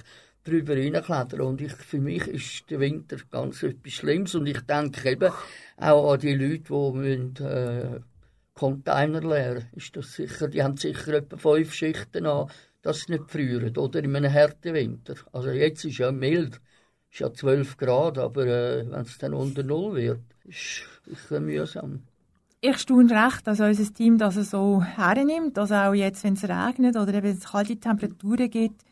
drüber 0.45 0.75
reinklettern. 0.75 1.41
Und 1.41 1.61
ich, 1.61 1.73
für 1.73 1.99
mich 1.99 2.27
ist 2.27 2.69
der 2.69 2.79
Winter 2.79 3.17
ganz 3.29 3.61
etwas 3.63 3.91
Schlimmes. 3.91 4.35
Und 4.35 4.47
ich 4.47 4.61
denke 4.61 5.11
eben 5.11 5.33
auch 5.77 6.13
an 6.13 6.19
die 6.19 6.33
Leute, 6.35 6.63
die 6.63 6.97
müssen, 6.97 7.35
äh, 7.45 7.99
Container 8.59 9.21
leer, 9.21 9.61
ist 9.71 9.95
das 9.95 10.15
sicher, 10.15 10.49
die 10.49 10.61
haben 10.61 10.75
sicher 10.75 11.13
etwa 11.13 11.37
fünf 11.37 11.73
Schichten 11.73 12.25
an, 12.25 12.49
dass 12.81 13.01
sie 13.01 13.13
nicht 13.13 13.31
frieren, 13.31 13.77
oder 13.77 14.03
in 14.03 14.13
einem 14.13 14.33
harten 14.33 14.73
Winter. 14.73 15.15
Also 15.31 15.51
jetzt 15.51 15.85
ist 15.85 15.99
ja 15.99 16.11
mild, 16.11 16.59
ist 17.09 17.19
ja 17.21 17.31
12 17.31 17.77
Grad, 17.77 18.17
aber 18.17 18.45
äh, 18.47 18.85
wenn 18.85 18.99
es 18.99 19.17
dann 19.17 19.33
unter 19.33 19.63
Null 19.63 19.95
wird, 19.95 20.19
ist 20.43 20.83
es 21.09 21.39
mühsam. 21.39 22.03
Ich 22.59 22.79
staune 22.79 23.11
recht, 23.11 23.47
dass 23.47 23.61
unser 23.61 23.93
Team 23.93 24.17
das 24.17 24.35
so 24.35 24.83
hernimmt, 24.83 25.55
dass 25.55 25.71
auch 25.71 25.93
jetzt, 25.93 26.25
wenn 26.25 26.33
es 26.33 26.43
regnet 26.43 26.97
oder 26.97 27.13
eben 27.13 27.27
es 27.27 27.49
kalte 27.49 27.77
Temperaturen 27.77 28.49
gibt, 28.49 28.83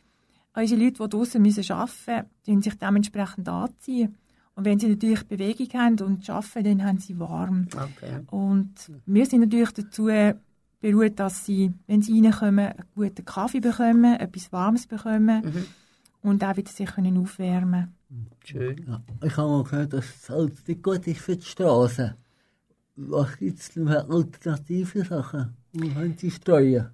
unsere 0.56 0.82
Leute, 0.82 1.04
die 1.04 1.10
draußen 1.10 1.46
arbeiten 1.72 2.30
müssen, 2.46 2.62
sich 2.62 2.78
dementsprechend 2.78 3.50
anziehen. 3.50 4.16
Und 4.58 4.66
wenn 4.66 4.80
sie 4.80 4.88
natürlich 4.88 5.24
Bewegung 5.24 5.68
haben 5.80 6.00
und 6.00 6.28
arbeiten, 6.28 6.80
dann 6.80 6.84
haben 6.84 6.98
sie 6.98 7.20
warm. 7.20 7.68
Okay. 7.72 8.22
Und 8.32 8.74
wir 9.06 9.28
sind 9.28 9.42
natürlich 9.42 9.72
dazu 9.72 10.10
beruht, 10.80 11.20
dass 11.20 11.46
sie, 11.46 11.72
wenn 11.86 12.02
sie 12.02 12.20
reinkommen, 12.20 12.66
einen 12.66 12.84
guten 12.96 13.24
Kaffee 13.24 13.60
bekommen, 13.60 14.20
etwas 14.20 14.52
Warmes 14.52 14.88
bekommen 14.88 15.44
mhm. 15.46 15.66
und 16.24 16.44
auch 16.44 16.58
wieder 16.58 16.72
sich 16.72 16.90
können 16.90 17.20
aufwärmen 17.20 17.94
Schön. 18.44 18.84
Ja, 18.88 19.04
ich 19.24 19.38
habe 19.38 19.50
mal 19.50 19.64
gehört, 19.64 19.94
dass 19.94 20.26
Salz 20.26 20.66
nicht 20.66 20.82
gut 20.82 21.06
ist 21.06 21.20
für 21.20 21.36
die 21.36 21.46
Straße. 21.46 22.16
Was 22.96 23.38
gibt 23.38 23.60
es 23.60 23.70
denn 23.74 23.88
für 23.88 24.10
alternative 24.10 25.06
Sachen? 25.06 25.54
Wo 25.74 25.88
können 25.88 26.18
Sie 26.18 26.32
streuen? 26.32 26.90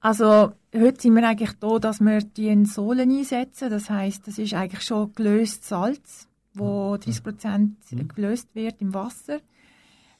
Also, 0.00 0.52
heute 0.74 1.02
sind 1.02 1.14
wir 1.14 1.28
eigentlich 1.28 1.52
da, 1.60 1.78
dass 1.78 2.00
wir 2.00 2.22
die 2.22 2.64
Sohlen 2.64 3.10
einsetzen. 3.10 3.68
Das 3.68 3.90
heisst, 3.90 4.26
das 4.28 4.38
ist 4.38 4.54
eigentlich 4.54 4.82
schon 4.82 5.12
gelöstes 5.14 5.68
Salz 5.68 6.28
wo 6.54 6.96
30 6.96 7.22
Prozent 7.22 7.76
mhm. 7.90 8.08
gelöst 8.08 8.48
wird 8.54 8.80
im 8.80 8.94
Wasser. 8.94 9.40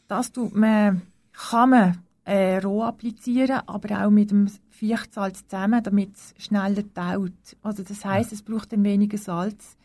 Das 0.09 0.33
tut 0.33 0.55
man, 0.55 1.03
kann 1.33 1.71
man 1.71 1.99
äh, 2.25 2.59
roh 2.59 2.83
applizieren, 2.83 3.63
aber 3.67 4.05
auch 4.05 4.11
mit 4.11 4.31
dem 4.31 4.49
Fichtsalz 4.69 5.47
zusammen, 5.47 5.83
damit 5.83 6.17
es 6.17 6.35
schneller 6.39 6.85
taut. 6.95 7.33
Also 7.63 7.83
das 7.83 8.05
heißt, 8.05 8.33
es 8.33 8.43
braucht 8.43 8.73
dann 8.73 8.85
weniger 8.85 9.19
Salz 9.19 9.77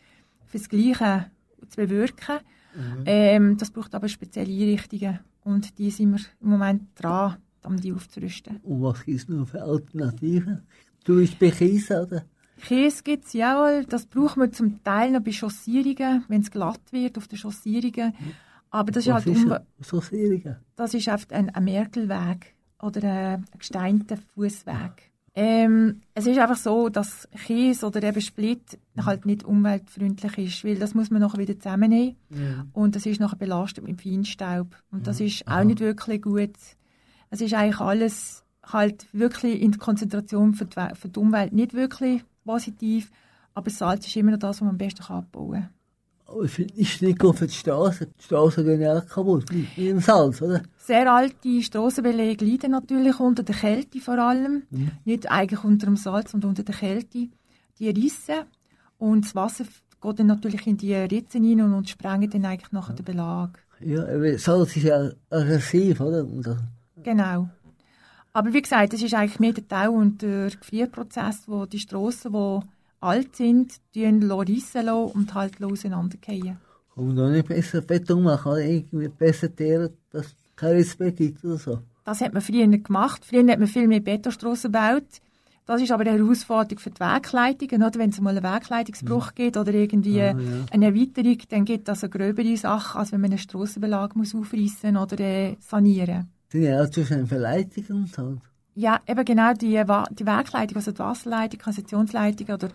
für 0.46 0.58
das 0.58 0.68
Gleiche 0.68 1.30
zu 1.68 1.76
bewirken. 1.76 2.38
Mhm. 2.74 3.02
Ähm, 3.06 3.56
das 3.56 3.70
braucht 3.70 3.94
aber 3.94 4.08
spezielle 4.08 4.52
Einrichtungen 4.52 5.20
und 5.44 5.78
die 5.78 5.90
sind 5.90 6.12
wir 6.12 6.20
im 6.40 6.50
Moment 6.50 6.82
dran, 6.94 7.36
um 7.64 7.76
die 7.76 7.92
aufzurüsten. 7.92 8.58
Und 8.62 8.82
was 8.82 9.04
gibt 9.04 9.18
es 9.18 9.28
noch 9.28 9.48
für 9.48 9.62
Alternativen? 9.62 10.62
Du 11.04 11.16
bist 11.16 11.38
bekiesen, 11.38 12.00
oder? 12.00 12.24
Käse 12.58 13.02
gibt 13.02 13.26
es 13.26 13.32
ja, 13.32 13.82
das 13.82 14.06
braucht 14.06 14.36
man 14.36 14.52
zum 14.52 14.82
Teil 14.84 15.10
noch 15.10 15.20
bei 15.20 15.32
Chaussierungen, 15.32 16.24
wenn 16.28 16.40
es 16.40 16.50
glatt 16.50 16.80
wird 16.90 17.16
auf 17.18 17.28
den 17.28 17.38
Chaussierungen. 17.38 18.14
Aber 18.70 18.92
das 18.92 19.06
Was 19.06 19.26
ist 19.26 19.36
ist 19.36 19.50
halt? 19.50 19.62
So 19.80 20.00
Serien? 20.00 20.56
das 20.76 20.94
ist 20.94 21.08
oft 21.08 21.32
ein, 21.32 21.50
ein 21.50 21.64
Merkelweg 21.64 22.54
oder 22.82 23.02
ein, 23.02 23.34
ein 23.34 23.58
gesteinter 23.58 24.18
Fußweg. 24.34 25.10
Ähm, 25.34 26.00
es 26.14 26.26
ist 26.26 26.38
einfach 26.38 26.56
so, 26.56 26.88
dass 26.88 27.28
Käse 27.46 27.86
oder 27.86 28.02
eben 28.02 28.20
Split 28.20 28.78
halt 29.00 29.24
nicht 29.24 29.44
umweltfreundlich 29.44 30.38
ist, 30.38 30.64
weil 30.64 30.76
das 30.76 30.94
muss 30.94 31.10
man 31.10 31.20
nachher 31.20 31.38
wieder 31.38 31.58
zusammennehmen 31.58 32.16
und 32.72 32.96
das 32.96 33.06
ist 33.06 33.20
nachher 33.20 33.36
belastet 33.36 33.86
mit 33.86 34.02
Feinstaub 34.02 34.74
und 34.90 35.06
das 35.06 35.20
ist 35.20 35.46
auch 35.46 35.62
nicht 35.62 35.80
wirklich 35.80 36.22
gut. 36.22 36.56
Es 37.30 37.40
ist 37.40 37.54
eigentlich 37.54 37.78
alles 37.80 38.42
halt 38.64 39.06
wirklich 39.12 39.62
in 39.62 39.70
der 39.70 39.78
Konzentration 39.78 40.54
für 40.54 40.64
die, 40.64 40.94
für 40.94 41.08
die 41.08 41.20
Umwelt 41.20 41.52
nicht 41.52 41.72
wirklich 41.72 42.24
positiv, 42.48 43.10
aber 43.54 43.70
Salz 43.70 44.06
ist 44.06 44.16
immer 44.16 44.30
noch 44.30 44.38
das, 44.38 44.56
was 44.56 44.60
man 44.62 44.70
am 44.70 44.78
besten 44.78 45.02
abbauen 45.02 45.52
kann. 45.60 45.68
Aber 46.26 46.42
ich 46.44 46.50
finde, 46.50 46.74
ist 46.74 47.02
nicht 47.02 47.18
gut 47.18 47.36
für 47.36 47.46
die 47.46 47.54
Straße. 47.54 48.06
Die 48.06 48.22
Straßen 48.22 48.64
gehen 48.64 48.80
ja 48.80 48.98
auch 48.98 49.06
kaputt. 49.06 49.50
Mit 49.52 49.76
dem 49.76 50.00
Salz, 50.00 50.40
oder? 50.42 50.62
Sehr 50.78 51.10
alte 51.12 51.62
Strassenbeläge 51.62 52.44
leiden 52.44 52.70
natürlich 52.72 53.18
unter 53.18 53.42
der 53.42 53.54
Kälte 53.54 54.00
vor 54.00 54.18
allem. 54.18 54.62
Nicht 55.04 55.30
eigentlich 55.30 55.64
unter 55.64 55.86
dem 55.86 55.96
Salz, 55.96 56.32
sondern 56.32 56.50
unter 56.50 56.62
der 56.62 56.74
Kälte. 56.74 57.28
Die 57.78 57.90
rissen 57.90 58.44
und 58.98 59.24
das 59.24 59.34
Wasser 59.34 59.64
geht 60.02 60.18
dann 60.18 60.26
natürlich 60.26 60.66
in 60.66 60.76
die 60.76 60.94
Ritzen 60.94 61.44
rein 61.44 61.72
und 61.72 61.88
sprengt 61.88 62.34
dann 62.34 62.44
eigentlich 62.44 62.72
nachher 62.72 62.94
den 62.94 63.04
Belag. 63.04 63.58
Ja, 63.80 64.04
Salz 64.38 64.76
ist 64.76 64.84
ja 64.84 65.10
aggressiv, 65.30 66.00
oder? 66.00 66.24
Und 66.24 66.46
Genau. 67.02 67.48
Aber 68.38 68.52
wie 68.54 68.62
gesagt, 68.62 68.94
es 68.94 69.02
ist 69.02 69.14
eigentlich 69.14 69.40
mehr 69.40 69.52
der 69.52 69.66
Tau 69.66 69.90
und 69.90 70.22
der 70.22 70.50
Gefrierprozess, 70.50 71.42
wo 71.48 71.66
die 71.66 71.80
Strassen, 71.80 72.32
die 72.32 72.60
alt 73.00 73.34
sind, 73.34 73.72
die 73.96 74.04
rissen 74.04 74.88
und 74.88 75.34
halt 75.34 75.60
auseinandergehen. 75.60 76.56
Kann 76.94 77.06
man 77.08 77.16
da 77.16 77.28
nicht 77.30 77.48
besser 77.48 77.80
Beton 77.80 78.22
machen, 78.22 78.52
oder? 78.52 78.64
Irgendwie 78.64 79.08
besser 79.08 79.52
teeren, 79.52 79.90
dass 80.12 80.26
es 80.26 80.36
kein 80.54 80.76
mehr 81.00 81.10
gibt, 81.10 81.44
oder 81.44 81.58
so. 81.58 81.78
Das 82.04 82.20
hat 82.20 82.32
man 82.32 82.40
früher 82.40 82.68
nicht 82.68 82.84
gemacht. 82.84 83.24
Früher 83.24 83.44
hat 83.50 83.58
man 83.58 83.66
viel 83.66 83.88
mehr 83.88 83.98
Betonstrassen 83.98 84.70
gebaut. 84.70 85.20
Das 85.66 85.82
ist 85.82 85.90
aber 85.90 86.06
eine 86.06 86.16
Herausforderung 86.22 86.78
für 86.78 86.90
die 86.90 87.00
Wegleitungen. 87.00 87.82
Oder? 87.82 87.98
Wenn 87.98 88.10
es 88.10 88.20
mal 88.20 88.38
einen 88.38 88.54
Wegleitungsbruch 88.54 89.34
gibt 89.34 89.56
oder 89.56 89.74
irgendwie 89.74 90.20
Ah, 90.22 90.26
ja. 90.30 90.36
eine 90.70 90.86
Erweiterung, 90.86 91.38
dann 91.48 91.64
gibt 91.64 91.88
das 91.88 92.04
eine 92.04 92.10
gröbere 92.10 92.56
Sache, 92.56 93.00
als 93.00 93.10
wenn 93.10 93.20
man 93.20 93.30
einen 93.32 93.38
Strassenbelag 93.40 94.14
muss 94.14 94.32
aufreißen 94.32 94.96
oder 94.96 95.18
äh, 95.18 95.56
sanieren 95.58 96.28
sind 96.50 96.62
ja 96.62 96.82
auch 96.82 96.90
zwischen 96.90 97.26
Verleitungen 97.26 98.02
und 98.04 98.14
so. 98.14 98.38
Ja, 98.74 99.00
eben 99.06 99.24
genau 99.24 99.52
die, 99.54 99.74
Wa- 99.86 100.08
die 100.10 100.24
Wegleitung, 100.26 100.76
also 100.76 100.92
die 100.92 100.98
Wasserleitung, 100.98 101.58
Kanalisationsleitung 101.60 102.48
oder 102.54 102.68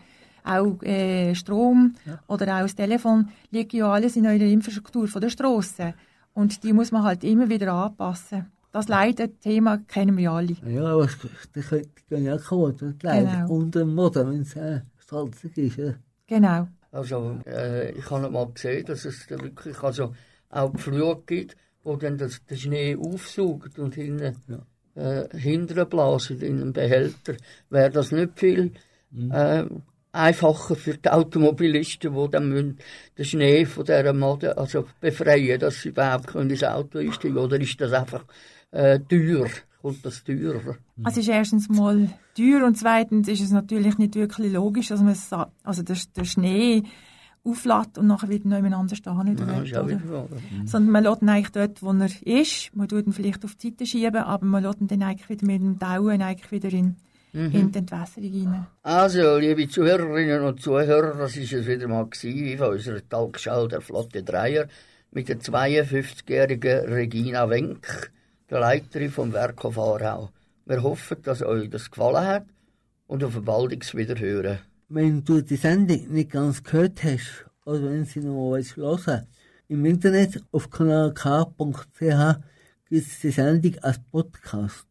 auch 0.44 0.82
äh, 0.84 1.34
Strom 1.36 1.96
oder 2.28 2.58
auch 2.58 2.62
das 2.64 2.76
Telefon, 2.76 3.30
liegt 3.52 3.74
ja 3.74 3.92
alles 3.92 4.16
in 4.18 4.26
eurer 4.28 4.42
Infrastruktur 4.44 5.08
von 5.08 5.22
der 5.22 5.30
Strasse. 5.30 5.94
Und 6.34 6.64
die 6.64 6.74
muss 6.74 6.92
man 6.92 7.04
halt 7.04 7.24
immer 7.24 7.48
wieder 7.48 7.72
anpassen. 7.74 8.52
Das 8.72 8.88
Leiden-Thema 8.88 9.78
kennen 9.88 10.18
wir 10.18 10.32
alle. 10.32 10.56
Ja, 10.68 10.86
aber 10.86 11.08
die 11.56 11.62
können- 11.62 11.88
die 12.10 12.16
ja 12.16 12.38
kaputt, 12.38 12.82
oder? 12.84 12.92
Die 12.94 13.06
Leute 13.06 13.26
Genau. 13.32 13.54
unter 13.54 13.80
dem 13.80 13.96
Motor, 13.96 14.30
wenn 14.30 14.42
es 14.42 14.56
äh, 14.56 14.82
salzig 15.00 15.58
ist, 15.58 15.80
oder? 15.80 15.96
Genau. 16.28 16.68
Also, 16.92 17.38
äh, 17.46 17.92
ich 17.92 18.10
habe 18.10 18.30
mal 18.30 18.48
gesehen, 18.52 18.86
dass 18.86 19.06
es 19.06 19.26
da 19.28 19.40
wirklich 19.40 19.82
also 19.82 20.14
auch 20.50 20.74
Pflug 20.74 21.28
gibt, 21.28 21.56
wo 21.84 21.96
dann 21.96 22.18
das, 22.18 22.44
den 22.46 22.58
Schnee 22.58 22.96
aufsaugt 22.96 23.78
und 23.80 23.96
hinten, 23.96 24.64
äh, 24.96 25.38
hinten 25.38 25.90
blasen 25.90 26.42
in 26.42 26.62
einem 26.62 26.74
Behälter. 26.74 27.36
Wäre 27.70 27.90
das 27.90 28.12
nicht 28.12 28.40
viel 28.40 28.72
äh, 29.32 29.66
einfacher 30.14 30.76
für 30.76 30.98
die 30.98 31.10
Automobilisten, 31.10 32.14
die 32.14 32.32
dann 32.32 32.50
müssen 32.50 32.78
den 33.18 33.26
Schnee 33.26 33.66
von 33.66 33.84
dieser 33.84 34.14
Mode 34.14 34.58
also 34.58 34.86
befreien, 35.02 35.60
dass 35.60 35.82
sie 35.82 35.90
überhaupt 35.90 36.28
können 36.28 36.50
ins 36.50 36.64
Auto 36.64 37.00
einsteigen 37.00 37.38
Oder 37.38 37.60
ist 37.60 37.82
das 37.82 37.92
einfach 37.92 38.24
äh, 38.72 39.00
teuer? 39.00 39.48
Kommt 39.82 40.06
das 40.06 40.24
teurer? 40.24 40.78
Also 41.04 41.20
es 41.20 41.28
ist 41.28 41.34
erstens 41.34 41.68
mal 41.68 42.10
teuer 42.38 42.66
und 42.66 42.78
zweitens 42.78 43.28
ist 43.28 43.42
es 43.42 43.52
natürlich 43.52 43.98
nicht 43.98 44.16
wirklich 44.16 44.54
logisch, 44.54 44.88
dass 44.88 45.02
man 45.02 45.18
also 45.64 45.84
der, 45.84 45.98
der 46.16 46.24
Schnee 46.24 46.84
auflädt 47.46 47.98
und 47.98 48.08
nachher 48.08 48.30
wieder 48.30 48.48
neu 48.48 48.66
anders 48.76 48.98
stehen 48.98 49.18
nicht 49.26 49.40
Ja, 49.40 49.62
ist 49.62 49.76
auch 49.76 49.84
oder? 49.84 49.90
wieder 49.90 50.10
wahr. 50.10 50.28
Sondern 50.66 50.92
man 50.92 51.04
lässt 51.04 51.22
ihn 51.22 51.30
eigentlich 51.30 51.52
dort, 51.52 51.84
wo 51.84 51.92
er 51.92 52.10
ist. 52.42 52.76
Man 52.76 52.88
tut 52.88 53.06
ihn 53.06 53.14
vielleicht 53.14 53.44
auf 53.44 53.56
die 53.56 53.70
Seite 53.70 53.86
schieben, 53.86 54.24
aber 54.24 54.46
man 54.46 54.64
lässt 54.64 54.80
ihn 54.82 54.88
dann 54.88 55.04
eigentlich 55.04 55.30
wieder 55.30 55.46
mit 55.46 55.62
dem 55.62 55.80
Tauen 55.80 56.22
eigentlich 56.22 56.52
wieder 56.52 56.70
in, 56.70 56.96
in 57.34 57.72
die 57.72 57.80
Entwässerung 57.80 58.32
rein. 58.32 58.68
Also, 58.84 59.38
liebe 59.38 59.68
Zuhörerinnen 59.68 60.42
und 60.44 60.62
Zuhörer, 60.62 61.18
das 61.18 61.36
ist 61.36 61.52
es 61.52 61.68
wieder 61.68 61.88
mal 61.88 62.06
gewesen 62.06 62.58
von 62.58 62.70
unserer 62.70 63.08
Talkshow 63.08 63.68
der 63.68 63.82
Flotte 63.82 64.24
Dreier 64.24 64.68
mit 65.12 65.28
der 65.30 65.40
52-jährigen 65.40 66.94
Regina 66.94 67.50
Wenk, 67.50 68.12
der 68.50 68.60
Leiterin 68.62 69.12
vom 69.12 69.34
Werkhof 69.34 69.78
Aarau. 69.78 70.30
Wir 70.66 70.82
hoffen, 70.82 71.18
dass 71.24 71.42
euch 71.42 71.70
das 71.70 71.92
gefallen 71.92 72.26
hat 72.26 72.46
und 73.08 73.24
auf 73.24 73.36
ein 73.36 73.44
baldiges 73.44 73.96
Wiederhören. 73.96 74.60
Wenn 74.90 75.24
du 75.24 75.42
die 75.42 75.56
Sendung 75.56 76.08
nicht 76.10 76.32
ganz 76.32 76.64
gehört 76.64 77.04
hast, 77.04 77.46
oder 77.66 77.84
wenn 77.84 78.06
sie 78.06 78.20
noch 78.20 78.52
mal 78.52 78.62
hören 78.62 79.28
im 79.70 79.86
Internet 79.86 80.44
auf 80.52 80.70
kanalk.ch 80.70 81.98
gibt 82.90 83.08
es 83.08 83.20
die 83.22 83.32
Sendung 83.32 83.76
als 83.82 84.00
Podcast. 84.12 84.86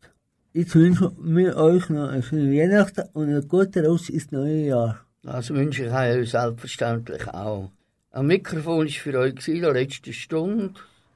Jetzt 0.54 0.74
wünschen 0.74 1.16
wir 1.20 1.56
euch 1.56 1.88
noch 1.88 2.08
eine 2.08 2.22
schöne 2.22 2.50
Weihnachten 2.52 3.08
und 3.12 3.28
einen 3.28 3.46
guten 3.46 3.86
Rutsch 3.86 4.10
ins 4.10 4.32
neue 4.32 4.66
Jahr. 4.66 5.00
Das 5.22 5.50
wünsche 5.50 5.84
ich 5.86 5.92
euch 5.92 6.30
selbstverständlich 6.30 7.28
auch. 7.28 7.70
Am 8.10 8.26
Mikrofon 8.26 8.86
ist 8.86 8.96
für 8.96 9.16
euch 9.18 9.36
gewesen, 9.36 9.62
der 9.62 9.72
letzte 9.72 10.12
Stunde 10.12 10.74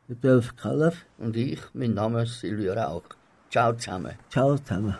Der 0.08 0.16
Dolph 0.16 0.54
Kaller. 0.56 0.92
und 1.18 1.36
ich, 1.36 1.60
mein 1.74 1.94
Name 1.94 2.22
ist 2.22 2.40
Silvia 2.40 2.74
Rauch. 2.74 3.02
Ciao 3.50 3.72
zusammen. 3.72 4.12
Ciao 4.30 4.56
zusammen. 4.56 4.94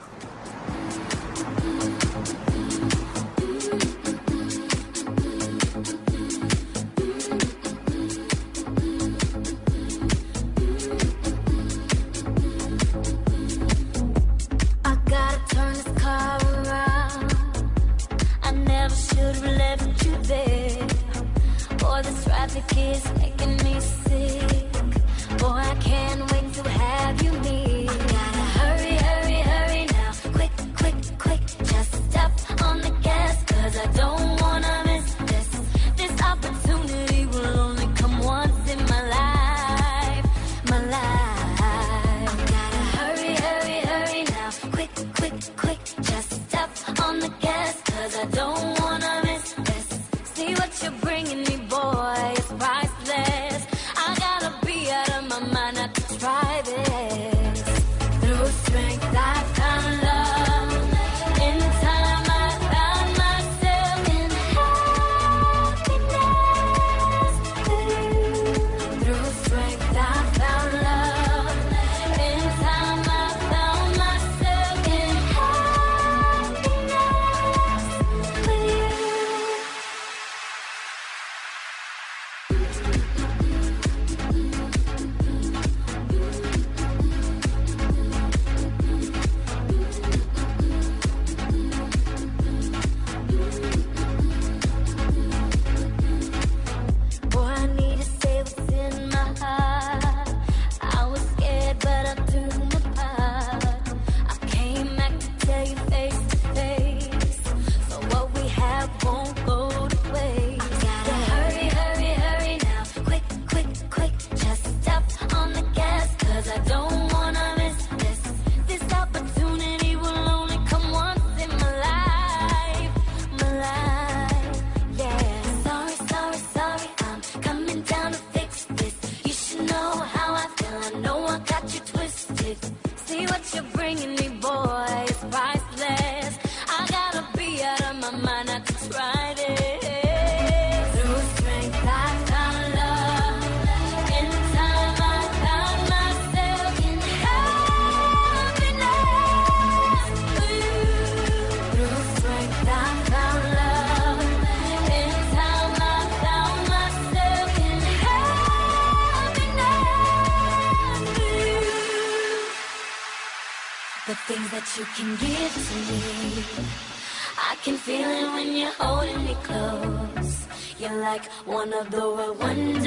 I 167.51 167.57
can 167.63 167.77
feel 167.77 168.09
it 168.09 168.29
when 168.35 168.57
you're 168.57 168.73
holding 168.79 169.25
me 169.25 169.37
close. 169.43 170.47
You're 170.79 171.01
like 171.01 171.25
one 171.47 171.73
of 171.73 171.91
the 171.91 172.01
world 172.01 172.39
wonders. 172.39 172.87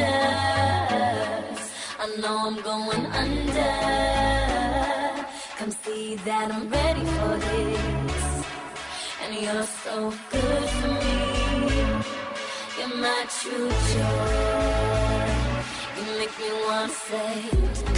I 2.02 2.06
know 2.22 2.36
I'm 2.48 2.62
going 2.62 3.06
under. 3.24 3.76
Come 5.58 5.72
see 5.72 6.16
that 6.28 6.52
I'm 6.52 6.70
ready 6.70 7.06
for 7.16 7.38
this. 7.48 8.46
And 9.24 9.32
you're 9.44 9.68
so 9.84 10.14
good 10.32 10.70
for 10.80 10.92
me. 11.04 11.20
You're 12.78 12.96
my 12.98 13.26
true 13.40 13.70
joy. 13.94 14.70
You 15.98 16.04
make 16.20 16.34
me 16.40 16.50
want 16.66 16.92
to 16.92 16.98
say. 16.98 17.89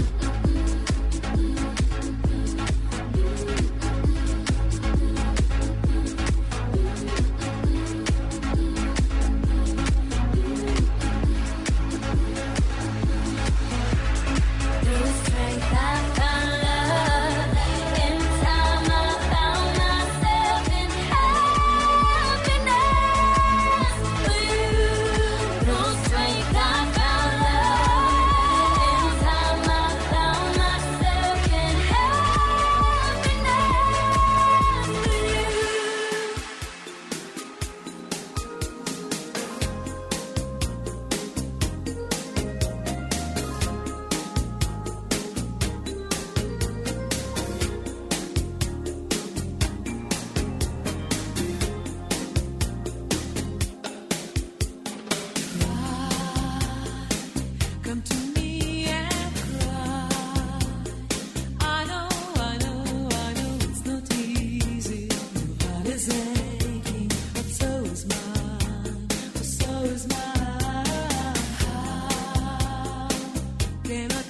Then 73.91 74.09
I 74.09 74.20